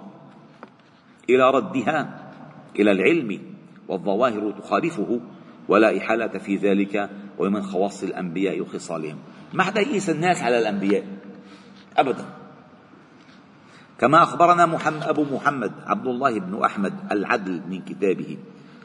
إلى 1.30 1.50
ردها 1.50 2.30
إلى 2.78 2.92
العلم 2.92 3.40
والظواهر 3.88 4.50
تخالفه 4.50 5.20
ولا 5.68 5.98
إحالة 5.98 6.38
في 6.38 6.56
ذلك 6.56 7.10
ومن 7.38 7.62
خواص 7.62 8.02
الأنبياء 8.02 8.60
وخصالهم. 8.60 9.18
ما 9.52 9.62
حدا 9.62 9.80
يقيس 9.80 10.10
الناس 10.10 10.42
على 10.42 10.58
الأنبياء 10.58 11.04
أبدا. 11.96 12.24
كما 13.98 14.22
أخبرنا 14.22 14.66
محمد 14.66 15.02
أبو 15.02 15.24
محمد 15.24 15.72
عبد 15.86 16.06
الله 16.06 16.40
بن 16.40 16.64
أحمد 16.64 16.92
العدل 17.12 17.60
من 17.70 17.80
كتابه. 17.82 18.36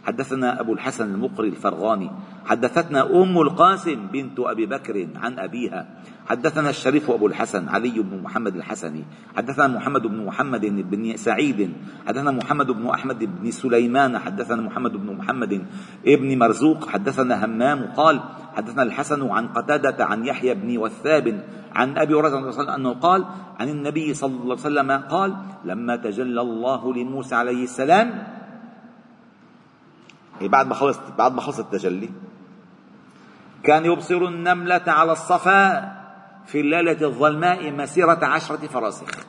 حدثنا 0.06 0.60
أبو 0.60 0.74
الحسن 0.74 1.14
المقري 1.14 1.48
الفرغاني 1.48 2.12
حدثتنا 2.46 3.22
أم 3.22 3.42
القاسم 3.42 4.08
بنت 4.14 4.40
أبي 4.40 4.66
بكر 4.66 5.08
عن 5.16 5.40
أبيها 5.40 5.88
حدثنا 6.26 6.70
الشريف 6.70 7.12
أبو 7.12 7.28
الحسن 7.28 7.70
علي 7.70 8.00
بن 8.00 8.22
محمد 8.24 8.56
الحسني 8.56 9.04
حدثنا 9.36 9.68
محمد 9.68 10.02
بن 10.02 10.26
محمد 10.26 10.66
بن 10.66 11.18
سعيد 11.18 11.74
حدثنا 12.08 12.32
محمد 12.32 12.72
بن 12.72 12.88
أحمد 12.88 13.20
بن 13.24 13.52
سليمان 13.52 14.18
حدثنا 14.18 14.62
محمد 14.62 14.92
بن 14.92 15.14
محمد 15.14 15.66
ابن 16.08 16.40
مرزوق 16.40 16.90
حدثنا 16.90 17.46
همام 17.46 17.86
قال 17.98 18.20
حدثنا 18.56 18.84
الحسن 18.84 19.30
عن 19.30 19.48
قتادة 19.48 20.06
عن 20.06 20.26
يحيى 20.26 20.54
بن 20.54 20.78
وثاب 20.78 21.44
عن 21.76 21.98
أبي 21.98 22.14
هريرة 22.14 22.76
أنه 22.76 22.94
قال 22.94 23.26
عن 23.60 23.70
النبي 23.70 24.14
صلى 24.14 24.32
الله 24.32 24.44
عليه 24.44 24.54
وسلم 24.54 24.92
قال 24.92 25.36
لما 25.66 25.96
تجلى 25.96 26.42
الله 26.42 26.94
لموسى 26.94 27.36
عليه 27.36 27.64
السلام 27.64 28.41
بعد 30.48 30.68
ما 30.68 30.74
خلص 30.74 31.00
بعد 31.18 31.34
ما 31.34 31.42
خلص 31.42 31.60
التجلي 31.60 32.10
كان 33.64 33.86
يبصر 33.86 34.18
النملة 34.18 34.84
على 34.88 35.12
الصفا 35.12 35.92
في 36.46 36.60
الليلة 36.60 37.08
الظلماء 37.08 37.72
مسيرة 37.72 38.26
عشرة 38.26 38.68
فراسخ. 38.68 39.26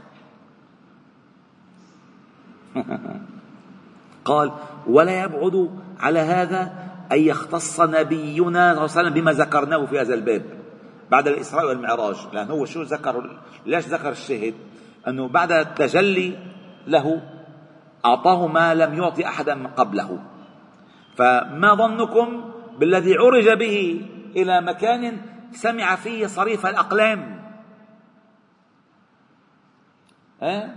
قال 4.25 4.53
ولا 4.87 5.25
يبعد 5.25 5.71
على 6.01 6.19
هذا 6.19 6.73
أن 7.13 7.19
يختص 7.19 7.81
نبينا 7.81 8.45
صلى 8.45 8.71
الله 8.71 8.81
عليه 8.81 8.83
وسلم 8.83 9.15
بما 9.15 9.33
ذكرناه 9.33 9.87
في 9.87 10.01
هذا 10.01 10.15
الباب 10.15 10.43
بعد 11.11 11.29
الإسراء 11.29 11.69
والمعراج. 11.69 12.17
لأن 12.33 12.51
هو 12.51 12.65
شو 12.65 12.83
ذكر 12.83 13.41
ليش 13.67 13.89
ذكر 13.89 14.09
الشهد؟ 14.09 14.55
أنه 15.09 15.29
بعد 15.29 15.53
التجلي 15.53 16.39
له 16.87 17.23
أعطاه 18.05 18.47
ما 18.47 18.75
لم 18.75 18.95
يعطي 18.95 19.27
أحدا 19.27 19.67
قبله. 19.67 20.19
فما 21.17 21.75
ظنكم 21.75 22.53
بالذي 22.79 23.17
عرج 23.17 23.49
به 23.59 24.07
إلى 24.37 24.61
مكان 24.61 25.21
سمع 25.53 25.97
فيه 25.97 26.27
صريف 26.27 26.67
الأقلام؟ 26.67 27.43
ها؟ 30.43 30.75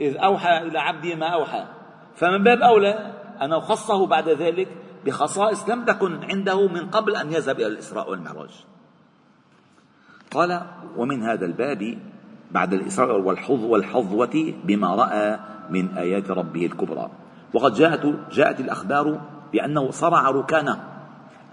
إذ 0.00 0.16
أوحى 0.16 0.58
إلى 0.58 0.78
عبده 0.78 1.14
ما 1.14 1.26
أوحى. 1.26 1.64
فمن 2.16 2.44
باب 2.44 2.58
أولى 2.58 3.12
أنه 3.42 3.60
خصه 3.60 4.06
بعد 4.06 4.28
ذلك 4.28 4.68
بخصائص 5.04 5.68
لم 5.68 5.84
تكن 5.84 6.24
عنده 6.24 6.68
من 6.68 6.90
قبل 6.90 7.16
أن 7.16 7.32
يذهب 7.32 7.56
إلى 7.56 7.66
الإسراء 7.66 8.10
والمعراج. 8.10 8.64
قال 10.30 10.62
ومن 10.96 11.22
هذا 11.22 11.46
الباب 11.46 11.98
بعد 12.50 12.74
الإسراء 12.74 13.20
والحظ 13.20 13.64
والحظوة 13.64 14.54
بما 14.64 14.94
رأى 14.94 15.38
من 15.70 15.96
آيات 15.96 16.30
ربه 16.30 16.66
الكبرى. 16.66 17.10
وقد 17.54 17.74
جاءت 17.74 18.06
جاءت 18.32 18.60
الأخبار 18.60 19.20
بأنه 19.52 19.90
صرع 19.90 20.30
ركانه 20.30 20.84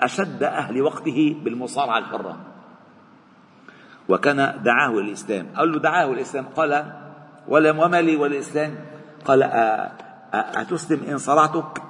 أشد 0.02 0.44
أهل 0.44 0.82
وقته 0.82 1.42
بالمصارعة 1.44 1.98
الحرة. 1.98 2.38
وكان 4.10 4.64
دعاه 4.64 5.00
الإسلام 5.00 5.48
قال 5.56 5.72
له 5.72 5.80
دعاه 5.80 6.12
الإسلام 6.14 6.46
قال 6.46 6.94
وما 7.48 8.02
لي 8.02 8.16
وللإسلام. 8.16 8.76
قال 9.26 9.44
أتسلم 10.34 11.04
إن 11.10 11.18
صرعتك؟ 11.18 11.84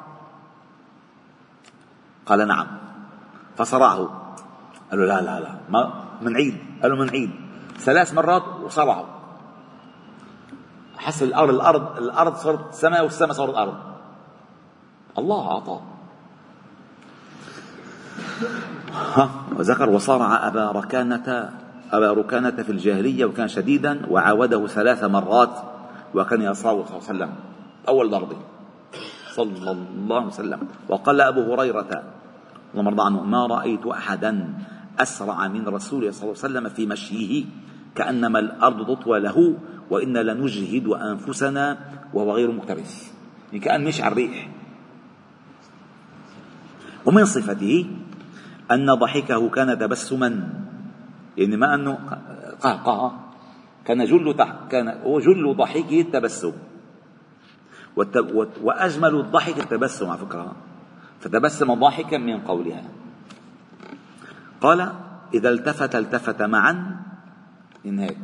قال 2.26 2.48
نعم. 2.48 2.68
فصرعه. 3.58 4.36
قال 4.92 5.00
له 5.00 5.06
لا 5.06 5.22
لا 5.22 5.40
لا 5.40 5.56
ما 5.70 6.04
منعيد 6.22 6.58
قال 6.82 6.92
له 6.92 6.98
منعيد 6.98 7.32
ثلاث 7.78 8.14
مرات 8.14 8.44
وصرعه 8.64 9.06
حس 10.98 11.24
الأرض 11.24 11.50
الأرض 11.50 11.98
الأرض 11.98 12.36
صارت 12.36 12.74
سماء 12.74 13.04
والسماء 13.04 13.34
صارت 13.34 13.56
أرض. 13.56 13.78
الله 15.18 15.52
أعطاه. 15.52 15.82
ها 15.82 15.93
وذكر 19.58 19.90
وصارع 19.90 20.48
أبا 20.48 20.72
ركانة 20.72 21.50
أبا 21.92 22.12
ركانة 22.14 22.64
في 22.64 22.72
الجاهلية 22.72 23.26
وكان 23.26 23.48
شديدا 23.48 24.02
وعاوده 24.10 24.68
ثلاث 24.68 25.04
مرات 25.04 25.56
وكان 26.16 26.42
يصاوي 26.42 26.86
صلى 26.86 26.98
الله 26.98 27.08
عليه 27.10 27.16
وسلم. 27.16 27.32
أول 27.88 28.10
ضربة. 28.10 28.38
صلى 29.36 29.72
الله 29.72 30.16
عليه 30.16 30.28
وسلم. 30.28 30.60
وقال 30.90 31.22
أبو 31.22 31.54
هريرة 31.54 32.04
اللهم 32.74 32.88
ارضى 32.88 33.04
عنه 33.06 33.24
ما 33.24 33.48
رأيت 33.48 33.86
أحدا 33.86 34.54
أسرع 35.00 35.48
من 35.48 35.68
رسول 35.68 36.14
صلى 36.14 36.24
الله 36.24 36.44
عليه 36.44 36.50
وسلم 36.50 36.70
في 36.70 36.86
مشيه 36.86 37.46
كأنما 37.96 38.40
الأرض 38.40 38.98
تطوى 38.98 39.20
له 39.20 39.58
وإنا 39.90 40.20
لنجهد 40.20 40.88
أنفسنا 40.88 41.78
وهو 42.14 42.36
غير 42.36 42.52
مكترث 42.52 43.12
يعني 43.54 43.66
كأن 43.66 43.84
مش 43.84 44.02
على 44.02 44.12
الريح 44.12 44.50
ومن 47.06 47.26
صفته 47.26 47.86
أن 48.74 48.94
ضحكه 48.94 49.50
كان 49.50 49.80
تبسما. 49.80 50.50
يعني 51.38 51.58
ما 51.58 51.76
أنه 51.76 51.98
قهقه 52.62 53.20
كان 53.86 54.06
جل 54.06 54.36
كان 54.70 55.02
جل 55.06 55.56
ضحكه 55.58 56.02
التبسم. 56.02 56.54
وأجمل 58.62 59.16
الضحك 59.16 59.60
التبسم 59.60 60.10
على 60.10 60.18
فكرة. 60.18 60.56
فتبسم 61.20 61.74
ضاحكا 61.74 62.18
من 62.18 62.42
قولها. 62.42 62.84
قال 64.62 64.92
إذا 65.34 65.50
التفت 65.50 65.96
التفت 65.96 66.42
معا. 66.42 67.02
إن 67.86 68.00
هيك 68.00 68.18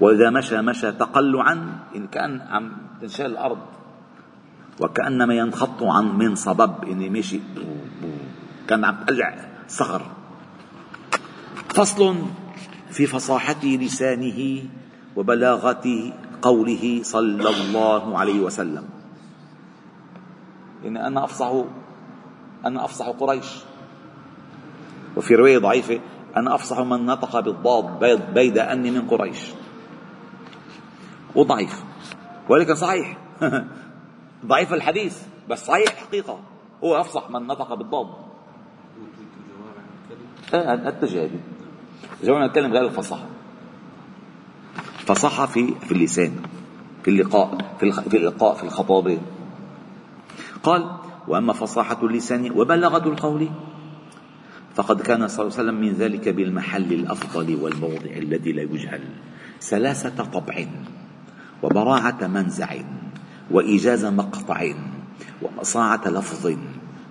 وإذا 0.00 0.30
مشى 0.30 0.62
مشى 0.62 0.92
تقلعا. 0.92 1.78
إن 1.96 2.06
كأن 2.06 2.40
عم 2.40 2.72
تنشال 3.00 3.26
الأرض. 3.26 3.58
وكأنما 4.80 5.34
ينخط 5.34 5.82
عن 5.82 6.18
من 6.18 6.34
صبب. 6.34 6.84
إني 6.84 7.08
مشي. 7.10 7.40
كان 8.70 8.84
عم 8.84 9.04
تقلع 9.04 9.34
صخر 9.68 10.02
فصل 11.74 12.16
في 12.90 13.06
فصاحة 13.06 13.64
لسانه 13.64 14.62
وبلاغة 15.16 16.12
قوله 16.42 17.02
صلى 17.02 17.48
الله 17.50 18.18
عليه 18.18 18.40
وسلم. 18.40 18.88
إن 20.86 20.96
أنا 20.96 21.24
أفصح 21.24 21.50
أنا 22.64 22.84
أفصح 22.84 23.08
قريش. 23.08 23.46
وفي 25.16 25.34
رواية 25.34 25.58
ضعيفة 25.58 26.00
أنا 26.36 26.54
أفصح 26.54 26.78
من 26.78 27.06
نطق 27.06 27.40
بالضاد 27.40 27.98
بيد, 27.98 28.20
بيد 28.34 28.58
أني 28.58 28.90
من 28.90 29.08
قريش. 29.08 29.40
وضعيف. 31.34 31.84
ولكن 32.48 32.74
صحيح. 32.74 33.18
ضعيف 34.46 34.74
الحديث 34.74 35.22
بس 35.48 35.66
صحيح 35.66 35.88
حقيقة. 36.06 36.40
هو 36.84 37.00
أفصح 37.00 37.30
من 37.30 37.46
نطق 37.46 37.74
بالضاد. 37.74 38.29
التجارب 40.54 41.40
جوانا 42.24 42.46
نتكلم 42.46 42.72
غير 42.72 42.86
الفصاحة. 42.86 43.26
فصاحة 44.98 45.46
في 45.46 45.74
في 45.80 45.92
اللسان 45.92 46.32
في 47.04 47.10
اللقاء 47.10 47.58
في 47.80 47.92
في 47.92 48.16
اللقاء 48.16 48.54
في 48.54 48.62
الخطابة. 48.62 49.18
قال 50.62 50.90
وأما 51.28 51.52
فصاحة 51.52 51.98
اللسان 52.02 52.50
وبلغة 52.50 53.08
القول 53.08 53.48
فقد 54.74 55.00
كان 55.00 55.28
صلى 55.28 55.46
الله 55.46 55.58
عليه 55.58 55.68
وسلم 55.68 55.80
من 55.80 55.92
ذلك 55.92 56.28
بالمحل 56.28 56.92
الأفضل 56.92 57.58
والموضع 57.62 58.10
الذي 58.16 58.52
لا 58.52 58.62
يجهل. 58.62 59.00
سلاسة 59.60 60.24
طبع 60.32 60.66
وبراعة 61.62 62.26
منزع 62.26 62.68
وإيجاز 63.50 64.04
مقطع 64.04 64.72
ومصاعة 65.42 66.08
لفظ 66.08 66.56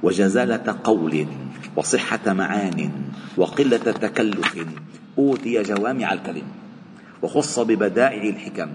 وجزالة 0.04 0.76
قول 0.84 1.28
وصحة 1.76 2.34
معان 2.34 2.92
وقلة 3.38 3.78
تكلف 3.78 4.66
أوتي 5.18 5.64
جوامع 5.64 6.14
الكلم 6.14 6.44
وخص 7.22 7.60
ببدائع 7.60 8.30
الحكم 8.30 8.70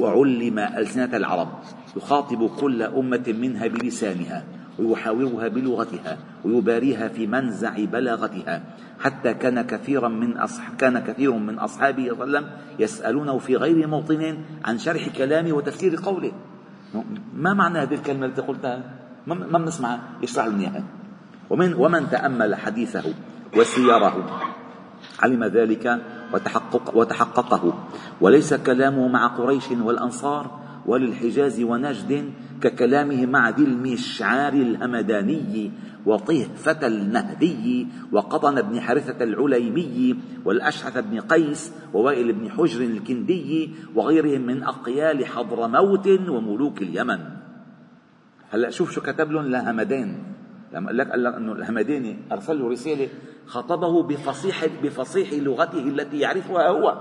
وعلم 0.00 0.58
ألسنة 0.58 1.16
العرب 1.16 1.48
يخاطب 1.96 2.50
كل 2.60 2.82
أمة 2.82 3.34
منها 3.38 3.66
بلسانها 3.66 4.44
ويحاورها 4.78 5.48
بلغتها 5.48 6.18
ويباريها 6.44 7.08
في 7.08 7.26
منزع 7.26 7.84
بلاغتها 7.84 8.62
حتى 9.00 9.34
كان 9.34 9.62
كثيرا 9.62 10.08
من 10.08 10.36
أصح 10.36 10.68
كان 10.78 10.98
كثير 10.98 11.32
من 11.32 11.58
أصحابه 11.58 12.08
صلى 12.08 12.24
الله 12.24 12.38
عليه 12.38 12.38
وسلم 12.38 12.50
يسألونه 12.78 13.38
في 13.38 13.56
غير 13.56 13.86
موطن 13.86 14.38
عن 14.64 14.78
شرح 14.78 15.08
كلامه 15.08 15.52
وتفسير 15.52 15.96
قوله. 15.96 16.32
ما 17.34 17.54
معنى 17.54 17.78
هذه 17.78 17.94
الكلمة 17.94 18.26
التي 18.26 18.40
قلتها؟ 18.42 18.82
ما 19.26 19.58
بنسمعها 19.58 20.00
يشرح 20.22 20.46
لنا 20.46 20.60
إياها. 20.60 20.84
ومن 21.52 21.74
ومن 21.74 22.08
تأمل 22.08 22.54
حديثه 22.54 23.04
وسيره 23.56 24.40
علم 25.20 25.44
ذلك 25.44 26.00
وتحقق 26.32 26.96
وتحققه. 26.96 27.64
وليس 28.20 28.54
كلامه 28.54 29.08
مع 29.08 29.26
قريش 29.26 29.70
والأنصار 29.70 30.60
وللحجاز 30.86 31.62
ونجد 31.62 32.32
ككلامه 32.60 33.26
مع 33.26 33.50
ذي 33.50 33.64
المشعار 33.64 34.52
الهمداني 34.52 35.70
وطهفة 36.06 36.86
النهدي 36.86 37.86
وقطن 38.12 38.62
بن 38.62 38.80
حارثة 38.80 39.24
العليمي 39.24 40.16
والأشعث 40.44 40.98
بن 40.98 41.20
قيس 41.20 41.72
ووائل 41.94 42.32
بن 42.32 42.50
حجر 42.50 42.80
الكندي 42.82 43.70
وغيرهم 43.94 44.40
من 44.40 44.62
أقيال 44.62 45.26
حضرموت 45.26 46.08
وملوك 46.08 46.82
اليمن. 46.82 47.20
هلأ 48.50 48.70
شوف 48.70 48.90
شو 48.90 49.00
كتب 49.00 49.32
لهم 49.32 49.46
لهمدان 49.46 50.31
لما 50.72 50.86
قال 50.86 50.96
لك 50.96 51.10
قال 51.10 51.24
لك 51.24 51.34
إنه 51.34 51.52
الهمداني 51.52 52.18
أرسل 52.32 52.58
له 52.58 52.70
رسالة 52.70 53.08
خطبه 53.46 54.02
بفصيح 54.02 54.66
بفصيح 54.82 55.32
لغته 55.32 55.78
التي 55.78 56.18
يعرفها 56.18 56.68
هو. 56.68 56.96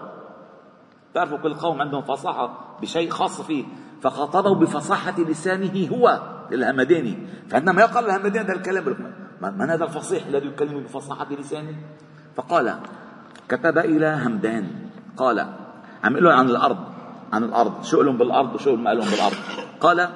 تعرفوا 1.13 1.37
كل 1.37 1.53
قوم 1.53 1.81
عندهم 1.81 2.01
فصاحة 2.01 2.77
بشيء 2.81 3.09
خاص 3.09 3.41
فيه. 3.41 3.63
فخاطبه 4.01 4.55
بفصاحة 4.55 5.21
لسانه 5.21 5.87
هو 5.87 6.21
الهمداني 6.51 7.17
فعندما 7.49 7.81
يقال 7.81 8.05
الهمداني 8.05 8.45
هذا 8.45 8.53
الكلام 8.53 9.13
من 9.41 9.69
هذا 9.69 9.83
الفصيح 9.83 10.25
الذي 10.25 10.47
يكلم 10.47 10.83
بفصاحة 10.83 11.27
لسانه؟ 11.33 11.75
فقال 12.35 12.75
كتب 13.49 13.77
إلى 13.77 14.21
همدان. 14.25 14.67
قال 15.17 15.39
عم 16.03 16.17
يقول 16.17 16.27
عن 16.27 16.49
الأرض. 16.49 16.77
عن 17.33 17.43
الأرض. 17.43 17.83
شو 17.83 18.01
لهم 18.01 18.17
بالأرض 18.17 18.55
وشو 18.55 18.75
ما 18.75 18.93
لهم 18.93 19.09
بالأرض؟ 19.09 19.37
قال 19.79 20.09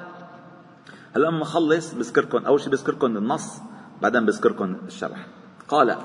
هلا 1.16 1.26
لما 1.26 1.42
اخلص 1.42 1.94
بذكركم 1.94 2.46
أول 2.46 2.60
شيء 2.60 2.72
بذكركم 2.72 3.16
النص 3.16 3.62
بعدين 4.02 4.26
بذكركم 4.26 4.76
الشرح. 4.86 5.26
قال 5.68 5.96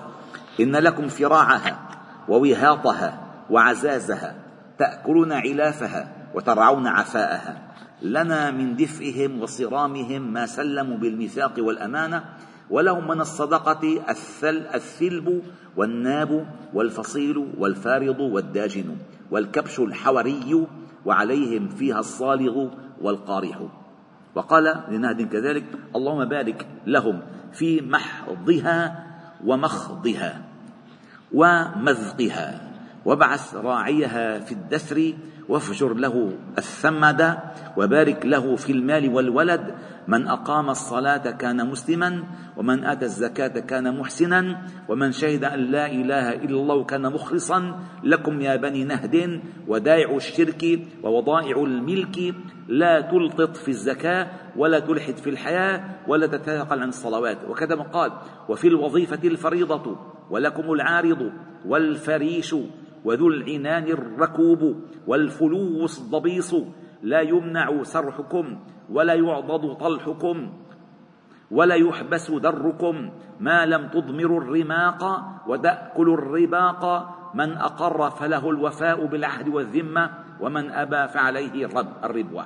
إن 0.60 0.76
لكم 0.76 1.08
فراعها 1.08 1.89
ووهاطها 2.30 3.19
وعزازها 3.50 4.36
تأكلون 4.80 5.32
علافها 5.32 6.30
وترعون 6.36 6.88
عفاءها. 6.88 7.71
لنا 8.02 8.52
من 8.52 8.76
دفئهم 8.76 9.41
وصرامهم 9.41 10.34
ما 10.34 10.45
سلموا 10.45 10.97
بالميثاق 10.97 11.54
والأمانة 11.58 12.24
ولهم 12.69 13.08
من 13.08 13.21
الصدقة 13.21 14.10
الثل 14.10 14.67
الثلب 14.74 15.43
والناب 15.78 16.47
والفصيل 16.74 17.54
والفارض 17.58 18.19
والداجن 18.19 18.97
والكبش 19.32 19.80
الحوري 19.80 20.67
وعليهم 21.06 21.69
فيها 21.69 22.00
الصالغ 22.00 22.67
والقارح. 23.02 23.81
وقال 24.36 24.84
لنهد 24.89 25.22
كذلك 25.22 25.63
اللهم 25.96 26.26
بارك 26.26 26.67
لهم 26.88 27.22
في 27.54 27.82
محضها 27.82 29.06
ومخضها 29.46 30.41
ومذقها 31.34 32.62
وابعث 33.06 33.56
راعيها 33.56 34.39
في 34.39 34.52
الدسر 34.52 35.13
وافجر 35.50 35.94
له 35.94 36.38
الثمد 36.58 37.38
وبارك 37.78 38.26
له 38.26 38.56
في 38.56 38.72
المال 38.72 39.10
والولد 39.10 39.76
من 40.08 40.28
أقام 40.28 40.70
الصلاة 40.70 41.32
كان 41.32 41.70
مسلما 41.70 42.24
ومن 42.58 42.84
آتى 42.84 43.06
الزكاة 43.06 43.60
كان 43.60 43.98
محسنا 44.00 44.62
ومن 44.90 45.12
شهد 45.12 45.44
أن 45.44 45.60
لا 45.60 45.86
إله 45.92 46.34
إلا 46.34 46.58
الله 46.58 46.84
كان 46.84 47.02
مخلصا 47.14 47.80
لكم 48.04 48.42
يا 48.42 48.56
بني 48.56 48.84
نهد 48.84 49.42
ودائع 49.68 50.16
الشرك 50.16 50.80
ووضائع 51.04 51.64
الملك 51.64 52.36
لا 52.68 53.02
تلطط 53.02 53.58
في 53.58 53.68
الزكاة 53.68 54.28
ولا 54.58 54.80
تلحد 54.80 55.18
في 55.18 55.30
الحياة 55.30 55.84
ولا 56.08 56.28
تتثاقل 56.28 56.80
عن 56.80 56.90
الصلوات. 56.90 57.38
وكذا 57.50 57.76
قال 57.76 58.12
وفي 58.50 58.68
الوظيفة 58.68 59.28
الفريضة 59.28 59.98
ولكم 60.30 60.72
العارض 60.72 61.32
والفريش 61.66 62.56
وذو 63.06 63.28
العنان 63.28 63.84
الركوب 63.84 64.76
والفلوس 65.08 66.00
الضبيص 66.00 66.56
لا 67.04 67.22
يمنع 67.22 67.84
سرحكم 67.84 68.58
ولا 68.89 69.13
يعضد 69.13 69.78
طلحكم 69.78 70.54
ولا 71.52 71.76
يحبس 71.76 72.32
دركم 72.32 73.12
ما 73.39 73.65
لم 73.65 73.88
تضمروا 73.88 74.41
الرماق 74.41 75.02
وتأكل 75.48 76.10
الرباق 76.10 76.84
من 77.34 77.58
أقر 77.58 78.10
فله 78.10 78.50
الوفاء 78.50 79.06
بالعهد 79.06 79.48
والذمة 79.48 80.10
ومن 80.39 80.72
أبى 80.72 81.08
فعليه 81.08 81.65
الرب 81.65 81.94
الربوة 82.04 82.46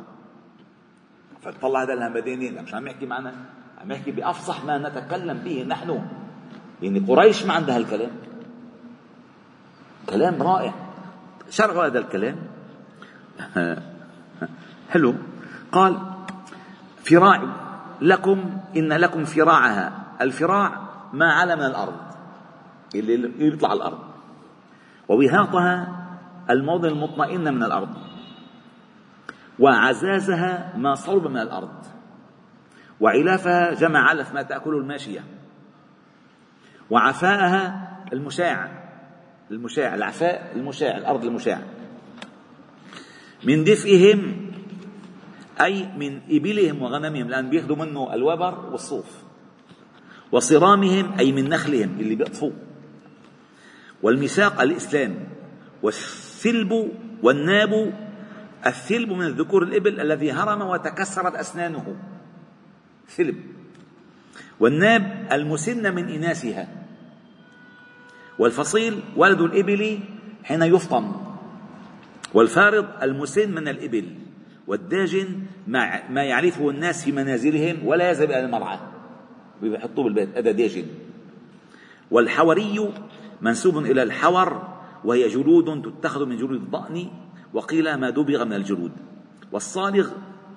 فطلع 1.42 1.84
هذا 1.84 1.94
الهمداني 1.94 2.52
مش 2.62 2.74
عم 2.74 2.88
يحكي 2.88 3.06
معنا 3.06 3.34
عم 3.82 3.92
يحكي 3.92 4.12
بأفصح 4.12 4.66
ما 4.66 4.78
نتكلم 4.78 5.38
به 5.38 5.66
نحن. 5.68 6.02
يعني 6.82 7.00
قريش 7.00 7.46
ما 7.46 7.54
عندها 7.54 7.78
الكلام. 7.78 8.12
كلام 10.10 10.44
رائع. 10.44 10.74
شرح 11.50 11.78
هذا 11.78 12.00
الكلام. 12.00 12.36
حلو. 14.92 15.16
قال 15.72 16.15
فراع 17.10 17.42
لكم 18.02 18.60
إن 18.78 18.94
لكم 18.94 19.24
فراعها. 19.26 20.04
الفراع 20.22 20.82
ما 21.14 21.34
على 21.34 21.56
من 21.56 21.66
الأرض 21.66 21.98
اللي 22.96 23.48
يطلع 23.48 23.74
الأرض. 23.74 24.00
ووهاطها 25.10 26.06
الموضع 26.50 26.90
المطمئن 26.90 27.54
من 27.54 27.64
الأرض. 27.64 27.90
وعزازها 29.60 30.74
ما 30.78 30.96
صلب 30.96 31.28
من 31.28 31.38
الأرض. 31.38 31.86
وعلافها 33.00 33.74
جمع 33.74 34.00
علف 34.00 34.34
ما 34.34 34.42
تأكله 34.42 34.78
الماشية. 34.78 35.24
وعفاءها 36.90 37.92
المشاع 38.14 38.86
المشاع 39.52 39.96
العفاء 39.96 40.52
المشاع 40.56 40.98
الأرض 40.98 41.26
المشاع. 41.26 41.62
من 43.44 43.64
دفئهم 43.64 44.45
أي 45.62 45.86
من 45.98 46.22
إبلهم 46.30 46.82
وغنمهم 46.82 47.30
لأن 47.30 47.50
بياخذوا 47.50 47.76
منه 47.76 48.14
الوبر 48.14 48.70
والصوف. 48.72 49.24
وصرامهم 50.32 51.20
أي 51.20 51.32
من 51.32 51.50
نخلهم 51.50 52.00
اللي 52.00 52.16
بيقطفوه 52.16 52.54
والميثاق 54.04 54.62
الإسلام 54.62 55.16
والثلب 55.84 56.92
والناب 57.24 57.94
الثلب 58.66 59.12
من 59.12 59.26
الذكور 59.26 59.64
الإبل 59.64 60.00
الذي 60.00 60.32
هرم 60.32 60.62
وتكسرت 60.62 61.36
أسنانه. 61.36 61.96
ثلب. 63.08 63.36
والناب 64.60 65.28
المسن 65.32 65.96
من 65.96 66.10
إناثها. 66.10 66.68
والفصيل 68.40 69.00
ولد 69.16 69.42
الإبل 69.42 70.00
حين 70.44 70.62
يفطم. 70.62 71.12
والفارض 72.34 72.86
المسن 73.04 73.52
من 73.52 73.68
الإبل. 73.68 74.25
والداجن 74.68 75.28
ما 76.10 76.24
يعرفه 76.24 76.70
الناس 76.70 77.06
في 77.06 77.12
منازلهم 77.12 77.88
ولا 77.88 78.10
يذهب 78.10 78.30
إلى 78.30 78.46
المرعى. 78.46 78.80
بيحطوه 79.62 80.04
بالبيت 80.04 80.38
هذا 80.38 80.52
داجن. 80.52 80.86
والحوري 82.12 82.90
منسوب 83.42 83.78
إلى 83.78 84.04
الحور 84.04 84.68
وهي 85.04 85.28
جلود 85.28 85.82
تتخذ 85.82 86.26
من 86.26 86.38
جلود 86.38 86.52
الضأن 86.52 87.08
وقيل 87.54 87.96
ما 87.96 88.10
دبغ 88.10 88.46
من 88.46 88.54
الجلود. 88.54 88.92
والصالغ 89.52 90.10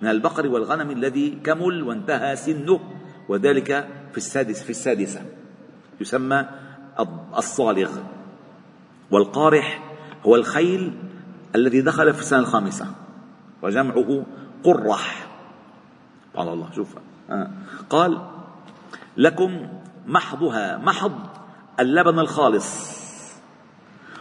من 0.03 0.09
البقر 0.09 0.47
والغنم 0.47 0.91
الذي 0.91 1.39
كمل 1.45 1.83
وانتهى 1.83 2.37
سنه 2.37 2.81
وذلك 3.29 3.89
في 4.13 4.17
السادس 4.17 4.63
في 4.63 4.71
السادسة. 4.71 5.23
يسمى 6.01 6.49
الصالغ. 7.39 7.91
والقارح 9.11 9.95
هو 10.27 10.37
الخيل 10.37 10.93
الذي 11.55 11.81
دخل 11.81 12.15
في 12.15 12.21
السنة 12.21 12.39
الخامسة. 12.39 12.87
وجمعه 13.63 14.27
قرح. 14.65 15.29
قال 16.37 16.49
الله 16.49 16.71
شوف. 16.73 16.97
آه. 17.31 17.51
قال 17.91 18.19
لكم 19.17 19.69
محضها 20.07 20.79
محض 20.79 21.13
اللبن 21.81 22.19
الخالص 22.19 22.99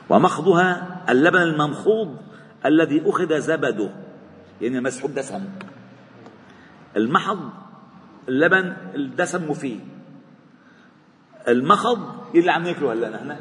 ومخضها 0.10 0.98
اللبن 1.10 1.42
الممخوض 1.42 2.18
الذي 2.66 3.10
أخذ 3.10 3.40
زبده. 3.40 3.90
يعني 4.62 4.82
مسحوب 4.82 5.14
دسم 5.14 5.44
المحض 6.98 7.50
اللبن 8.30 8.74
الدسم 8.96 9.54
فيه 9.54 9.80
المخض 11.48 12.00
اللي 12.36 12.52
عم 12.52 12.64
ناكله 12.64 12.94
هلا 12.94 13.10
نحن. 13.10 13.36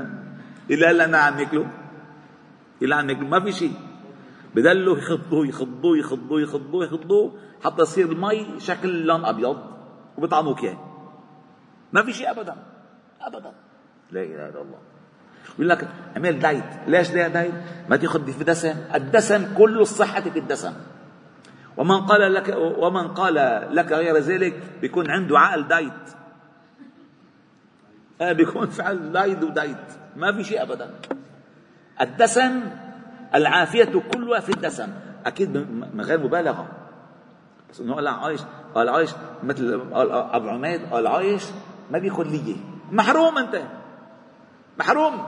اللي 0.70 0.86
هلا 0.86 1.18
عم 1.18 1.36
ناكله 1.36 1.66
اللي 2.82 2.94
عم 2.94 3.06
ناكله 3.06 3.28
ما 3.28 3.40
في 3.40 3.52
شيء. 3.52 3.72
بدلوا 4.56 4.98
يخضوه 4.98 5.46
يخضوه 5.46 5.98
يخضوه 5.98 6.40
يخضوه 6.40 6.84
يخضوه 6.84 7.38
حتى 7.64 7.82
يصير 7.82 8.12
المي 8.12 8.60
شكل 8.60 9.06
لون 9.06 9.24
أبيض 9.24 9.56
وبيطعموك 10.18 10.64
اياه 10.64 10.78
ما 11.92 12.02
في 12.02 12.12
شيء 12.12 12.30
ابدا 12.30 12.56
ابدا. 13.20 13.52
لا 14.10 14.22
إله 14.22 14.48
إلا 14.48 14.62
الله. 14.62 14.78
يقول 15.54 15.68
لك 15.68 15.88
اعمل 16.16 16.38
diet. 16.38 16.64
ليش 16.86 17.10
diet؟ 17.10 17.54
ما 17.88 17.96
تأخذ 17.96 18.32
في 18.32 18.44
دسم. 18.44 18.74
الدسم 18.94 19.54
كل 19.54 19.80
الصحة 19.80 20.20
في 20.20 20.38
الدسم. 20.38 20.72
ومن 21.76 22.00
قال 22.00 22.34
لك 22.34 22.56
ومن 22.56 23.08
قال 23.08 23.34
لك 23.76 23.92
غير 23.92 24.16
ذلك 24.16 24.62
بيكون 24.80 25.10
عنده 25.10 25.38
عقل 25.38 25.68
diet. 25.68 25.92
آه 28.20 28.32
بيكون 28.32 28.66
فعل 28.66 29.12
دايت 29.12 29.42
ودايت. 29.42 29.86
ما 30.16 30.32
في 30.32 30.44
شيء 30.44 30.62
ابدا. 30.62 30.90
الدسم 32.00 32.60
العافية 33.36 33.84
كلها 34.14 34.40
في 34.40 34.50
الدسم. 34.50 34.88
أكيد 35.26 35.56
من 35.94 36.00
غير 36.00 36.24
مبالغة. 36.24 36.68
بس 37.70 37.80
إنه 37.80 37.94
قال 37.94 38.08
عايش 38.08 38.40
قال 38.74 38.88
عايش 38.88 39.10
مثل 39.42 39.80
أبو 40.32 40.48
عميد 40.48 40.80
قال 40.90 41.06
عايش 41.06 41.44
ما 41.90 41.98
بياخذ 41.98 42.24
لية. 42.24 42.56
محروم 42.92 43.38
أنت. 43.38 43.62
محروم. 44.78 45.26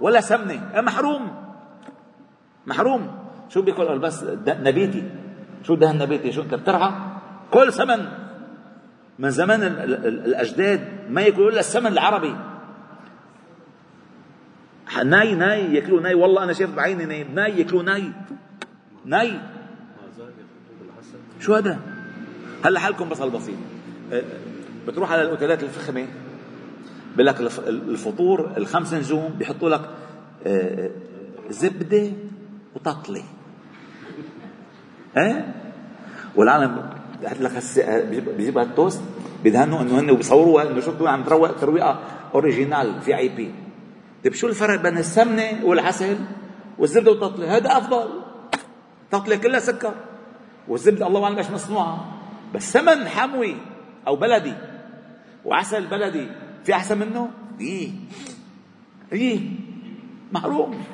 ولا 0.00 0.20
سمنة. 0.20 0.80
محروم؟ 0.80 1.30
محروم. 2.66 3.18
شو 3.48 3.62
بياكل؟ 3.62 3.98
بس 3.98 4.24
نبيتي. 4.46 5.10
شو 5.62 5.74
دهن 5.74 5.98
نبيتي؟ 5.98 6.32
شو 6.32 6.42
أنت 6.42 6.54
بترعى؟ 6.54 6.92
كل 7.52 7.72
سمن. 7.72 8.08
من 9.18 9.30
زمان 9.30 9.62
الأجداد 9.62 10.88
ما 11.08 11.22
ياكلوا 11.22 11.50
إلا 11.50 11.60
السمن 11.60 11.92
العربي. 11.92 12.36
ناي 15.04 15.34
ناي 15.34 15.74
ياكلوا 15.74 16.00
ناي. 16.00 16.14
والله 16.14 16.44
أنا 16.44 16.52
شايف 16.52 16.74
بعيني 16.74 17.04
ناي 17.04 17.24
ناي 17.24 17.58
ياكلوا 17.58 17.82
ناي. 17.82 18.12
ناي. 19.04 19.40
شو 21.40 21.54
هذا؟ 21.54 21.78
هلا 22.64 22.80
حالكم 22.80 23.08
بس 23.08 23.20
البسيط 23.20 23.54
أه، 24.12 24.22
بتروح 24.88 25.12
على 25.12 25.22
الأوتيلات 25.22 25.62
الفخمة 25.62 26.06
بقول 27.14 27.26
لك 27.26 27.40
الفطور 27.66 28.52
الخمس 28.56 28.94
نجوم 28.94 29.34
بيحطوا 29.38 29.70
لك 29.70 29.90
أه، 30.46 30.90
زبدة 31.50 32.10
وتطلي 32.74 33.22
إيه 35.16 35.54
والعالم 36.36 36.90
بيحط 37.20 37.40
لك 37.40 37.62
بيجيبها 38.36 38.62
التوست 38.62 39.02
بيدهنوا 39.44 39.80
إنه 39.80 40.00
هن 40.00 40.16
بيصوروها 40.16 40.70
إنه 40.70 40.80
شو 40.80 41.06
عم 41.06 41.22
تروق 41.22 41.56
ترويقة 41.56 42.00
اوريجينال 42.34 43.00
في 43.00 43.16
اي 43.16 43.28
بي 43.28 43.50
طيب 44.26 44.34
شو 44.34 44.48
الفرق 44.48 44.82
بين 44.82 44.98
السمنة 44.98 45.64
والعسل؟ 45.64 46.18
والزبدة 46.78 47.10
والتطلي 47.10 47.46
هذا 47.46 47.78
أفضل. 47.78 48.22
تطلي 49.10 49.38
كلها 49.38 49.60
سكر 49.60 49.94
والزبدة 50.68 51.06
الله 51.06 51.24
أعلم 51.24 51.36
إيش 51.36 51.50
مصنوعة. 51.50 52.18
بس 52.54 52.72
سمن 52.72 53.08
حموي 53.08 53.56
أو 54.06 54.16
بلدي 54.16 54.54
وعسل 55.44 55.86
بلدي 55.86 56.26
في 56.64 56.74
أحسن 56.74 56.98
منه؟ 56.98 57.30
إيه. 57.60 57.90
إيه. 59.12 59.40
محروم 60.32 60.84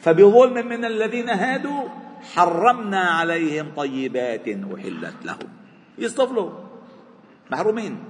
فبظلم 0.00 0.68
من 0.68 0.84
الذين 0.84 1.28
هادوا 1.28 1.88
حرمنا 2.34 3.00
عليهم 3.00 3.72
طيبات 3.76 4.48
أحلت 4.48 5.24
لهم. 5.24 5.48
يصطفلوا 5.98 6.50
محرومين. 7.50 8.04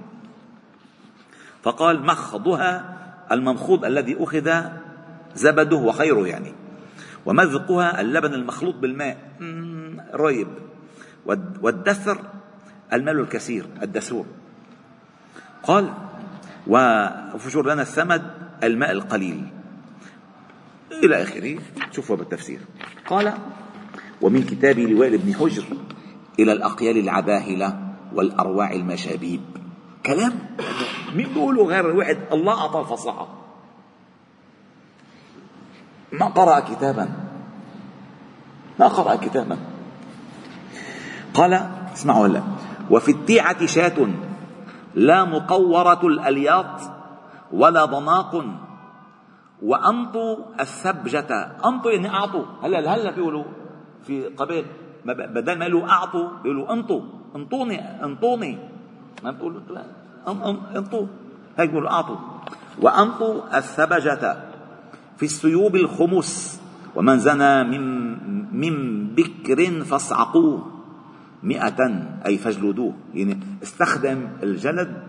فقال 1.63 2.05
مخضها 2.05 2.96
الممخوض 3.31 3.85
الذي 3.85 4.15
أخذ 4.19 4.61
زبده 5.35 5.75
وخيره 5.75 6.27
يعني. 6.27 6.53
ومذقها 7.25 8.01
اللبن 8.01 8.33
المخلوط 8.33 8.75
بالماء. 8.75 9.17
ريب. 10.13 10.47
والدثر 11.61 12.21
المال 12.93 13.19
الكثير 13.19 13.65
الدسور 13.83 14.25
قال 15.63 15.93
وفجر 16.67 17.73
لنا 17.73 17.81
الثمد 17.81 18.31
الماء 18.63 18.91
القليل. 18.91 19.47
إلى 21.03 21.23
آخره. 21.23 21.59
شوفوا 21.91 22.15
بالتفسير. 22.15 22.59
قال 23.07 23.33
ومن 24.21 24.43
كتاب 24.43 24.79
لوائل 24.79 25.17
بن 25.17 25.33
حجر 25.33 25.63
إلى 26.39 26.51
الأقيال 26.51 26.97
العباهلة 26.97 27.79
والأرواع 28.13 28.71
المشابيب. 28.71 29.41
كلام. 30.05 30.31
مين 31.15 31.27
بيقولوا 31.33 31.67
غير 31.67 31.89
الواحد 31.89 32.17
الله 32.33 32.61
أعطى 32.61 32.79
الفصاحة 32.79 33.27
ما 36.11 36.25
قرأ 36.25 36.59
كتابا. 36.59 37.09
ما 38.79 38.87
قرأ 38.87 39.15
كتابا. 39.15 39.57
قال 41.33 41.53
اسمعوا 41.93 42.27
هلا. 42.27 42.41
وفي 42.91 43.11
التيعة 43.11 43.65
شاة 43.65 44.07
لا 44.95 45.25
مقورة 45.25 46.07
الألياط 46.07 46.81
ولا 47.51 47.85
ضناق. 47.85 48.45
وأنطوا 49.61 50.37
الثبجة 50.59 51.57
أنطوا 51.65 51.91
يعني 51.91 52.09
أعطوا. 52.09 52.45
هلا 52.63 52.95
هلا 52.95 53.11
بيقولوا 53.11 53.43
في 54.03 54.27
قبيل. 54.27 54.65
بدل 55.05 55.59
ما 55.59 55.65
يقولوا 55.65 55.89
أعطوا 55.89 56.29
بيقولوا 56.43 56.73
أنطوا. 56.73 57.01
أنطوني 57.35 58.03
أنطوني. 58.03 58.57
ما 59.23 59.31
بتقولوا 59.31 59.61
لا. 59.69 59.96
أنطوا. 60.27 61.07
هيك 61.57 61.69
بيقولوا 61.69 61.91
أعطوا. 61.91 62.17
وأنطوا 62.81 63.57
الثبجة 63.57 64.37
في 65.17 65.23
السيوب 65.23 65.75
الخمس. 65.75 66.61
ومن 66.95 67.19
زنى 67.19 67.63
من 67.63 67.83
من 68.59 69.07
بكر 69.15 69.83
فاصعقوه 69.83 70.71
مئة 71.43 71.79
أي 72.25 72.37
فاجلدوه. 72.37 72.93
يعني 73.13 73.39
استخدم 73.63 74.27
الجلد 74.43 75.03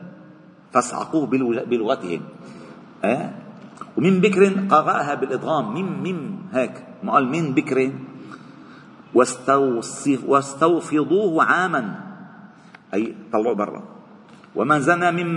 فاصعقوه 0.73 1.27
بلغتهم. 1.67 2.21
أه؟ 3.05 3.31
ومن 3.97 4.21
بكر 4.21 4.45
قرأها 4.71 5.15
بالإدغام 5.15 5.75
من 5.75 6.03
من 6.03 6.39
هيك. 6.53 6.87
ما 7.03 7.13
قال 7.13 7.29
من 7.29 7.55
بكر. 7.55 7.93
واستوفضوه 10.29 11.45
عاما. 11.45 12.01
أي 12.95 13.15
طلعوا 13.33 13.55
برا. 13.55 13.98
ومن 14.59 14.81
زنى 14.81 15.13
من 15.13 15.29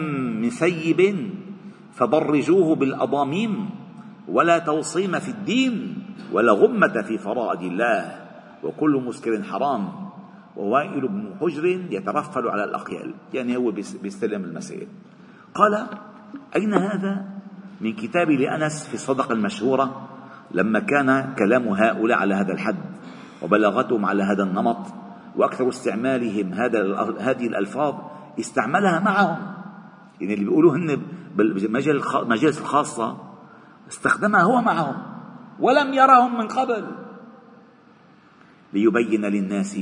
من 0.41 0.49
فبرجوه 1.93 2.75
بالأضاميم 2.75 3.69
ولا 4.27 4.59
توصيم 4.59 5.19
في 5.19 5.29
الدين 5.29 6.03
ولا 6.31 6.51
غمة 6.51 7.01
في 7.01 7.17
فرائض 7.17 7.61
الله 7.61 8.15
وكل 8.63 9.03
مسكر 9.05 9.43
حرام 9.43 9.89
ووائل 10.57 11.07
بن 11.07 11.33
حجر 11.41 11.65
يترفل 11.65 12.47
على 12.47 12.63
الأقيال. 12.63 13.13
يعني 13.33 13.57
هو 13.57 13.71
بيستلم 14.01 14.43
المسائل. 14.43 14.87
قال 15.53 15.87
أين 16.55 16.73
هذا؟ 16.73 17.25
من 17.81 17.93
كتاب 17.93 18.31
لأنس 18.31 18.87
في 18.87 18.93
الصدقة 18.93 19.33
المشهورة 19.33 20.09
لما 20.51 20.79
كان 20.79 21.33
كلام 21.33 21.67
هؤلاء 21.67 22.17
على 22.17 22.33
هذا 22.33 22.53
الحد 22.53 22.77
وبلاغتهم 23.41 24.05
على 24.05 24.23
هذا 24.23 24.43
النمط 24.43 24.77
وأكثر 25.35 25.69
استعمالهم 25.69 26.53
هذا 26.53 26.79
هذه 27.19 27.47
الألفاظ 27.47 27.95
استعملها 28.39 28.99
معهم. 28.99 29.53
يعني 30.21 30.33
اللي 30.33 30.45
بيقولوا 30.45 30.75
هن 30.75 31.01
بالمجالس 31.35 32.59
الخاصة 32.59 33.17
استخدمها 33.89 34.41
هو 34.41 34.61
معهم 34.61 34.95
ولم 35.59 35.93
يرهم 35.93 36.37
من 36.37 36.47
قبل. 36.47 36.87
ليبين 38.73 39.25
للناس 39.25 39.79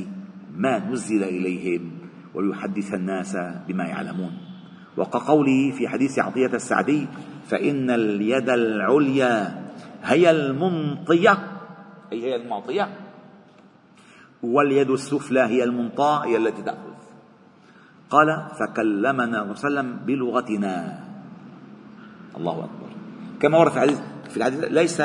ما 0.55 0.79
نزل 0.79 1.23
إليهم 1.23 1.91
ويحدث 2.33 2.93
الناس 2.93 3.37
بما 3.67 3.83
يعلمون. 3.83 4.37
وكقوله 4.97 5.71
في 5.71 5.87
حديث 5.87 6.19
عطية 6.19 6.53
السعدي 6.53 7.07
فإن 7.47 7.89
اليد 7.89 8.49
العليا 8.49 9.65
هي 10.03 10.31
المنطية 10.31 11.37
أي 12.11 12.23
هي 12.23 12.35
المعطية 12.35 12.89
واليد 14.43 14.89
السفلى 14.89 15.39
هي 15.39 15.63
المنطاة 15.63 16.25
هي 16.25 16.37
التي 16.37 16.61
تأخذ 16.61 16.88
قال 18.09 18.29
فكلمنا 18.57 19.39
وسلم 19.53 19.87
بلغتنا. 20.05 20.75
الله 22.37 22.55
أكبر. 22.65 22.89
كما 23.39 23.55
ورد 23.57 23.71
في 23.71 23.77
الحديث 23.77 23.99
في 24.29 24.37
الحديث 24.37 24.59
ليس 24.73 24.97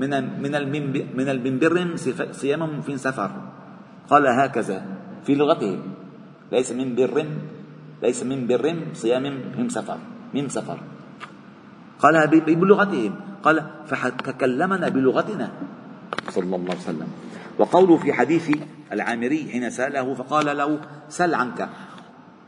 من 0.00 0.12
من 0.40 0.52
من 1.16 1.28
المنبر 1.28 1.74
صيام 2.32 2.80
في 2.80 2.96
سفر. 2.96 3.30
قال 4.08 4.24
هكذا 4.26 4.78
في 5.24 5.34
لغته. 5.34 5.78
ليس 6.52 6.72
من 6.72 6.96
بر 6.96 7.16
ليس 8.02 8.18
من 8.24 8.46
بر 8.48 8.64
صيام 8.96 9.24
من 9.58 9.68
سفر. 9.68 9.98
من 10.34 10.48
سفر. 10.48 10.78
قالها 12.00 12.24
بلغتهم 12.32 13.12
قال 13.44 13.56
فتكلمنا 13.86 14.88
بلغتنا. 14.88 15.48
صلى 16.32 16.56
الله 16.56 16.72
عليه 16.72 16.88
وسلم. 16.88 17.10
وقوله 17.58 17.96
في 17.96 18.12
حديث 18.12 18.46
العامري 18.92 19.48
حين 19.52 19.70
سأله 19.70 20.14
فقال 20.14 20.56
له 20.56 20.80
سل 21.08 21.34
عنك. 21.34 21.68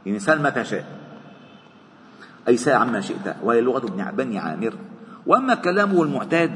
يعني 0.09 0.19
سل 0.19 0.43
ما 0.43 0.51
تشاء 0.51 0.85
أي 2.49 2.57
سل 2.57 2.73
عما 2.73 3.01
شئت. 3.01 3.37
وهي 3.43 3.61
لغة 3.61 4.11
بني 4.17 4.39
عامر. 4.39 4.75
وأما 5.27 5.55
كلامه 5.55 6.03
المعتاد 6.03 6.51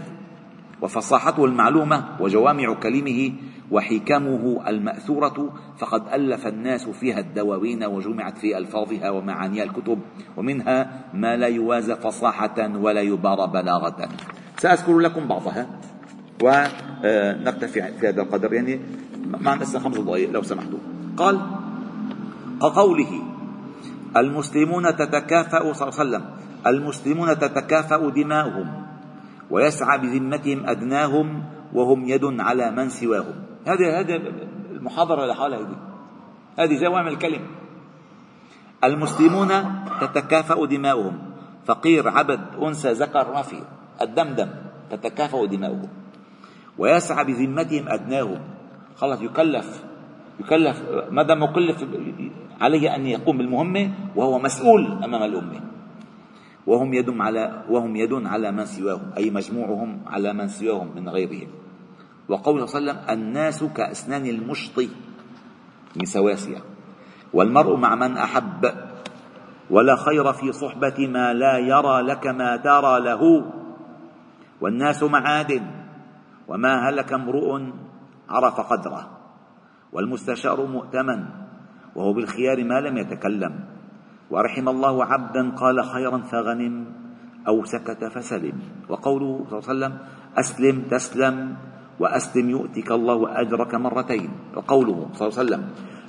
وفصاحته 0.82 1.44
المعلومة 1.44 2.04
وجوامع 2.20 2.74
كلمه 2.74 3.32
وحكمه 3.70 4.62
المأثورة 4.68 5.52
فقد 5.78 6.02
ألف 6.12 6.46
الناس 6.46 6.88
فيها 6.88 7.18
الدواوين 7.18 7.84
وجمعت 7.84 8.38
في 8.38 8.58
ألفاظها 8.58 9.10
ومعانيها 9.10 9.64
الكتب 9.64 9.98
ومنها 10.36 11.00
ما 11.14 11.36
لا 11.36 11.46
يوازى 11.46 11.96
فصاحة 11.96 12.70
ولا 12.76 13.00
يبار 13.00 13.46
بلاغة. 13.46 14.08
سأذكر 14.58 14.98
لكم 14.98 15.28
بعضها 15.28 15.66
ونكتفي 16.42 17.92
في 18.00 18.08
هذا 18.08 18.22
القدر. 18.22 18.52
يعني 18.52 18.80
معنا 19.40 19.64
خمس 19.64 19.98
دقائق 19.98 20.30
لو 20.30 20.42
سمحتوا 20.42 20.78
قال 21.16 21.40
كقوله 22.60 23.31
المسلمون 24.16 24.96
تتكافأ 24.96 25.72
صلى 25.72 25.88
الله 25.88 25.98
عليه 25.98 26.08
وسلم. 26.08 26.24
المسلمون 26.66 27.38
تتكافأ 27.38 28.08
دماؤهم 28.08 28.86
ويسعى 29.50 29.98
بذمتهم 29.98 30.66
أدناهم 30.66 31.44
وهم 31.72 32.08
يد 32.08 32.24
على 32.40 32.70
من 32.70 32.88
سواهم. 32.88 33.34
هذه 33.66 34.00
هذه 34.00 34.16
المحاضرة 34.70 35.26
لحالها 35.26 35.58
هذه 35.58 35.76
هذه 36.58 36.80
جوامع 36.80 37.08
الكلم 37.08 37.42
المسلمون 38.84 39.50
تتكافأ 40.00 40.66
دماؤهم. 40.66 41.18
فقير 41.66 42.08
عبد 42.08 42.40
أنثى 42.62 42.92
ذكر 42.92 43.32
ما 43.32 43.42
في 43.42 43.62
الدمدم 44.02 44.48
تتكافأ 44.90 45.46
دماؤهم. 45.46 45.88
ويسعى 46.78 47.24
بذمتهم 47.24 47.88
أدناهم. 47.88 48.40
خلاص 48.96 49.20
يكلف 49.20 49.91
يكلف 50.40 50.82
ما 51.10 51.22
دام 51.22 51.42
مكلف 51.42 51.84
عليه 52.60 52.96
أن 52.96 53.06
يقوم 53.06 53.38
بالمهمة 53.38 53.90
وهو 54.16 54.38
مسؤول 54.38 55.04
أمام 55.04 55.22
الأمة. 55.22 55.60
وهم 56.66 56.94
يد 56.94 57.10
على 57.10 57.64
وهم 57.70 57.96
يد 57.96 58.12
على 58.26 58.52
من 58.52 58.64
سواهم 58.66 59.12
أي 59.16 59.30
مجموعهم 59.30 60.00
على 60.06 60.32
من 60.32 60.48
سواهم 60.48 60.94
من 60.96 61.08
غيرهم. 61.08 61.48
وقوله 62.28 62.66
صلى 62.66 62.78
الله 62.78 62.92
عليه 62.92 63.02
وسلم 63.02 63.18
الناس 63.18 63.64
كأسنان 63.64 64.26
المشط 64.26 64.78
من 65.96 66.04
سواسية. 66.04 66.62
والمرء 67.32 67.76
مع 67.76 67.94
من 67.94 68.16
أحب 68.16 68.72
ولا 69.70 69.96
خير 69.96 70.32
في 70.32 70.52
صحبة 70.52 71.08
ما 71.08 71.34
لا 71.34 71.58
يرى 71.58 72.00
لك 72.00 72.26
ما 72.26 72.56
ترى 72.56 73.00
له. 73.00 73.22
والناس 74.60 75.02
معادن 75.02 75.62
وما 76.48 76.88
هلك 76.88 77.12
امرؤ 77.12 77.60
عرف 78.28 78.60
قدره. 78.60 79.21
والمستشار 79.92 80.66
مؤتمن 80.66 81.20
وهو 81.96 82.12
بالخيار 82.12 82.64
ما 82.64 82.80
لم 82.80 82.96
يتكلم. 82.96 83.54
ورحم 84.30 84.68
الله 84.68 85.04
عبدا 85.04 85.50
قال 85.50 85.84
خيرا 85.84 86.18
فغنم 86.18 86.74
أو 87.48 87.64
سكت 87.64 88.04
فسلم. 88.04 88.56
وقوله 88.88 89.44
صلى 89.50 89.58
الله 89.58 89.68
عليه 89.68 89.74
وسلم 89.76 89.94
أسلم 90.38 90.76
تسلم 90.90 91.36
وأسلم 92.00 92.50
يؤتك 92.50 92.92
الله 92.92 93.40
أجرك 93.40 93.74
مرتين. 93.74 94.30
وقوله 94.56 94.98
صلى 95.12 95.28
الله 95.28 95.38
عليه 95.38 95.44
وسلم 95.44 95.62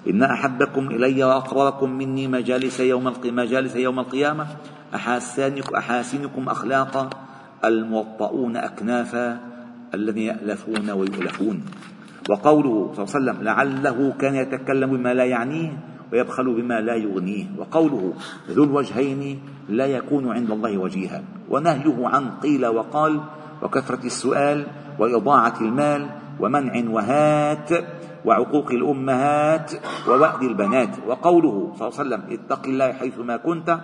إن 0.04 0.24
أحبكم 0.24 0.84
إلي 0.88 1.24
وأقربكم 1.24 1.90
مني 1.90 2.28
مجالس 2.28 2.80
يوم 2.80 3.14
مجالس 3.26 3.76
يوم 3.76 4.00
القيامة 4.00 4.46
أحاسنكم 5.76 6.44
أخلاقا 6.50 7.10
الموطؤون 7.66 8.56
أكنافا 8.58 9.40
الذين 9.94 10.28
يألفون 10.28 10.90
ويؤلفون. 10.92 11.58
وقوله 12.30 12.92
صلى 12.94 13.04
الله 13.04 13.16
عليه 13.16 13.20
وسلم 13.20 13.38
لعله 13.44 14.14
كان 14.20 14.36
يتكلم 14.36 14.98
بما 14.98 15.14
لا 15.14 15.26
يعنيه 15.26 15.72
ويبخل 16.14 16.54
بما 16.62 16.82
لا 16.82 16.96
يغنيه. 16.96 17.46
وقوله 17.58 18.14
ذو 18.50 18.64
الوجهين 18.64 19.42
لا 19.70 19.86
يكون 19.86 20.32
عند 20.32 20.52
الله 20.52 20.78
وجيها. 20.78 21.24
ونهيه 21.50 22.08
عن 22.08 22.30
قيل 22.44 22.68
وقال 22.68 23.22
وكثرة 23.62 24.06
السؤال 24.06 24.68
وإضاعة 25.00 25.54
المال 25.62 26.10
ومنع 26.40 26.90
وهات 26.90 27.70
وعقوق 28.26 28.72
الأمهات 28.72 29.72
ووأد 30.08 30.44
البنات. 30.44 30.90
وقوله 31.08 31.74
صلى 31.76 31.88
الله 31.88 32.00
عليه 32.00 32.08
وسلم 32.08 32.22
اتق 32.32 32.64
الله 32.68 32.92
حيثما 32.94 33.38
كنت 33.38 33.80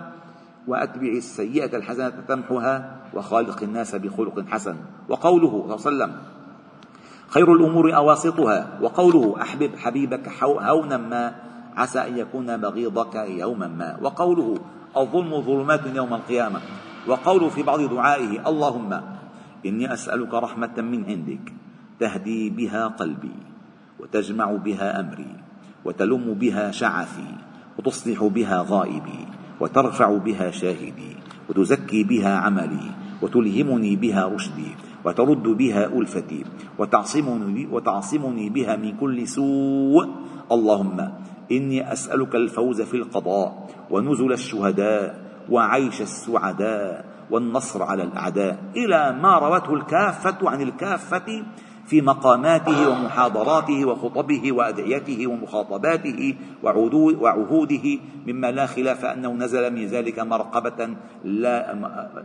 وأتبع 0.68 1.08
السيئة 1.08 1.76
الحسنة 1.76 2.12
تمحها 2.28 2.96
وخالق 3.14 3.62
الناس 3.62 3.94
بخلق 3.94 4.44
حسن. 4.48 4.76
وقوله 5.08 5.50
صلى 5.50 5.60
الله 5.60 5.86
عليه 5.86 5.90
وسلم 5.90 6.12
خير 7.30 7.52
الأمور 7.52 7.96
أواسطها. 7.96 8.78
وقوله 8.82 9.42
أحبب 9.42 9.70
حبيبك 9.76 10.26
هونا 10.42 10.96
ما 10.96 11.34
عسى 11.76 11.98
أن 11.98 12.18
يكون 12.18 12.56
بغيضك 12.56 13.14
يوما 13.14 13.68
ما. 13.68 13.98
وقوله 14.02 14.54
الظلم 14.96 15.42
ظلمات 15.42 15.86
يوم 15.94 16.14
القيامة. 16.14 16.60
وقوله 17.06 17.48
في 17.48 17.62
بعض 17.62 17.80
دعائه 17.80 18.48
اللهم 18.48 19.00
إني 19.66 19.92
أسألك 19.92 20.34
رحمة 20.34 20.76
من 20.76 21.04
عندك 21.04 21.52
تهدي 22.00 22.50
بها 22.50 22.86
قلبي 22.86 23.36
وتجمع 24.00 24.52
بها 24.52 25.00
أمري 25.00 25.32
وتلم 25.84 26.34
بها 26.34 26.70
شعثي 26.70 27.34
وتصلح 27.78 28.24
بها 28.24 28.64
غائبي 28.68 29.26
وترفع 29.60 30.16
بها 30.16 30.50
شاهدي 30.50 31.16
وتزكي 31.48 32.04
بها 32.04 32.36
عملي 32.36 32.90
وتلهمني 33.22 33.96
بها 33.96 34.26
رشدي. 34.26 34.72
وترد 35.04 35.42
بها 35.42 35.86
ألفتي 35.86 36.44
وتعصمني, 36.78 37.66
وتعصمني 37.66 38.50
بها 38.50 38.76
من 38.76 38.96
كل 38.96 39.28
سوء. 39.28 40.08
اللهم 40.52 40.98
إني 41.52 41.92
أسألك 41.92 42.34
الفوز 42.34 42.82
في 42.82 42.96
القضاء 42.96 43.68
ونزل 43.90 44.32
الشهداء 44.32 45.18
وعيش 45.50 46.00
السعداء 46.00 47.04
والنصر 47.30 47.82
على 47.82 48.02
الأعداء. 48.02 48.58
إلى 48.76 49.18
ما 49.22 49.38
روته 49.38 49.74
الكافة 49.74 50.50
عن 50.50 50.60
الكافة 50.62 51.42
في 51.90 52.00
مقاماته 52.00 52.88
ومحاضراته 52.88 53.84
وخطبه 53.84 54.52
وأدعيته 54.52 55.26
ومخاطباته 55.26 56.34
وعهوده 56.62 57.98
مما 58.26 58.50
لا 58.50 58.66
خلاف 58.66 59.04
أنه 59.04 59.32
نزل 59.32 59.74
من 59.74 59.86
ذلك 59.86 60.18
مرقبة 60.18 60.94
لا 61.24 61.74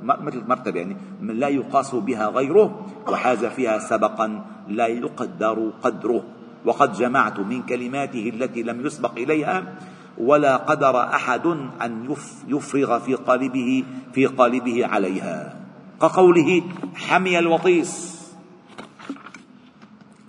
مثل 0.01 0.43
مرتبة 0.47 0.79
يعني 0.79 0.97
لا 1.21 1.47
يقاس 1.47 1.95
بها 1.95 2.27
غيره 2.29 2.85
وحاز 3.09 3.45
فيها 3.45 3.79
سبقا 3.79 4.45
لا 4.69 4.87
يقدر 4.87 5.71
قدره. 5.81 6.23
وقد 6.65 6.93
جمعت 6.93 7.39
من 7.39 7.61
كلماته 7.61 8.29
التي 8.29 8.63
لم 8.63 8.85
يسبق 8.85 9.11
إليها 9.17 9.73
ولا 10.17 10.57
قدر 10.57 10.95
أحد 10.97 11.45
أن 11.81 12.15
يفرغ 12.47 12.99
في 12.99 13.13
قالبه 13.15 13.83
في 14.13 14.25
قالبه 14.25 14.85
عليها. 14.85 15.55
كقوله 16.01 16.63
حمي 16.95 17.39
الوطيس. 17.39 18.14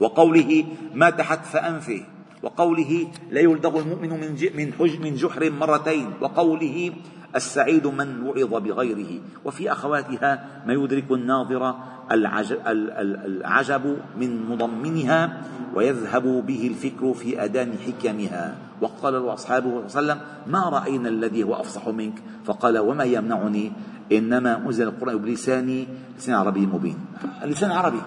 وقوله 0.00 0.64
ما 0.94 1.10
تحت 1.10 1.56
أنفه 1.56 2.00
وقوله 2.42 3.06
لا 3.30 3.40
يلدغ 3.40 3.80
المؤمن 3.80 4.12
من 4.56 4.68
من 5.00 5.14
جحر 5.14 5.50
مرتين 5.50 6.10
وقوله 6.20 6.92
السعيد 7.36 7.86
من 7.86 8.22
وعظ 8.22 8.54
بغيره. 8.54 9.12
وفي 9.44 9.72
أخواتها 9.72 10.62
ما 10.66 10.72
يدرك 10.72 11.10
الناظر 11.10 11.74
العجب 12.12 13.84
من 14.20 14.30
مضمنها 14.48 15.42
ويذهب 15.74 16.46
به 16.46 16.62
الفكر 16.66 17.14
في 17.14 17.44
أدان 17.44 17.72
حكمها. 17.86 18.56
وقال 18.80 19.14
أصحابه 19.16 19.88
صلى 19.88 20.00
الله 20.00 20.12
عليه 20.12 20.12
وسلم 20.12 20.20
ما 20.46 20.68
رأينا 20.68 21.08
الذي 21.08 21.42
هو 21.42 21.54
أفصح 21.54 21.88
منك؟ 21.88 22.22
فقال 22.44 22.78
وما 22.78 23.04
يمنعني؟ 23.04 23.72
إنما 24.12 24.56
أنزل 24.66 24.88
القرآن 24.88 25.18
بلساني 25.18 25.88
لسان 26.18 26.34
عربي 26.34 26.66
مبين. 26.66 26.98
اللسان 27.42 27.70
عربي. 27.70 28.00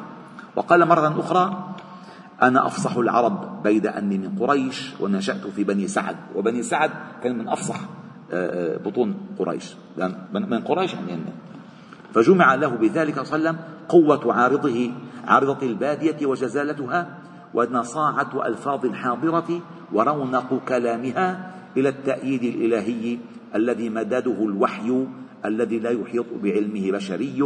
وقال 0.56 0.88
مرة 0.88 1.20
أخرى 1.20 1.76
أنا 2.42 2.66
أفصح 2.68 2.98
العرب 2.98 3.64
بيد 3.64 3.88
أني 3.88 4.18
من 4.18 4.40
قريش 4.40 4.94
ونشأت 5.00 5.48
في 5.48 5.64
بني 5.64 5.88
سعد. 5.88 6.16
وبني 6.36 6.64
سعد 6.64 6.92
كان 7.24 7.38
من 7.38 7.48
أفصح 7.48 7.80
آه، 8.32 8.76
آه، 8.76 8.78
بطون 8.78 9.16
قريش. 9.40 9.76
من 10.34 10.60
قريش 10.60 10.94
يعني 10.94 11.22
فجمع 12.14 12.56
له 12.56 12.68
بذلك 12.68 13.20
صلى 13.20 13.36
الله 13.36 13.50
عليه 13.50 13.60
وسلم 13.60 13.60
قوة 13.90 14.34
عارضه 14.34 14.92
عارضة 15.28 15.68
البادية 15.68 16.26
وجزالتها 16.26 17.18
ونصاعة 17.54 18.48
ألفاظ 18.48 18.86
الحاضرة 18.86 19.62
ورونق 19.94 20.62
كلامها 20.68 21.52
إلى 21.78 21.90
التأييد 21.90 22.44
الإلهي 22.44 23.18
الذي 23.56 23.90
مدده 23.90 24.46
الوحي 24.46 25.08
الذي 25.46 25.80
لا 25.80 25.90
يحيط 25.90 26.26
بعلمه 26.44 26.92
بشري. 26.92 27.44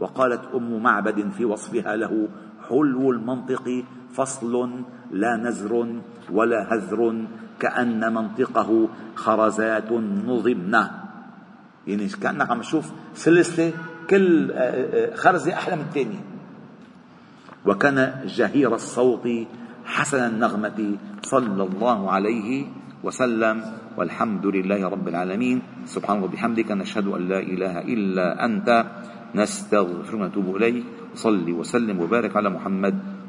وقالت 0.00 0.40
أم 0.54 0.82
معبد 0.82 1.30
في 1.30 1.44
وصفها 1.44 1.96
له 1.96 2.28
حلو 2.68 3.10
المنطق 3.10 3.84
فصل 4.12 4.84
لا 5.10 5.36
نزر 5.36 5.72
ولا 6.30 6.60
هذر 6.74 7.00
كأن 7.60 8.14
منطقه 8.14 8.88
خرزات 9.14 9.92
نظمنا. 10.26 10.84
يعني 11.86 12.08
كأنك 12.08 12.50
عم 12.50 12.60
تشوف 12.60 12.92
سلسلة 13.14 13.72
كل 14.10 14.50
آه، 14.50 14.56
آه، 14.56 15.14
خرزة 15.14 15.52
أحلى 15.52 15.76
من 15.76 15.82
الثانية 15.82 16.22
وكان 17.66 18.26
جهير 18.26 18.74
الصوت 18.74 19.28
حسن 19.84 20.22
النغمة 20.34 20.96
صلى 21.22 21.62
الله 21.62 22.10
عليه 22.10 22.66
وسلم 23.02 23.56
والحمد 23.98 24.46
لله 24.46 24.88
رب 24.88 25.08
العالمين. 25.08 25.62
سبحانه 25.86 26.24
وبحمدك 26.24 26.70
نشهد 26.70 27.06
أن 27.06 27.28
لا 27.28 27.38
إله 27.38 27.78
إلا 27.78 28.44
أنت 28.44 28.68
نستغفرك 29.34 30.14
ونتوب 30.14 30.56
إليك. 30.56 30.84
صل 31.14 31.50
وسلم 31.50 32.00
وبارك 32.00 32.36
على 32.36 32.50
محمد 32.50 33.11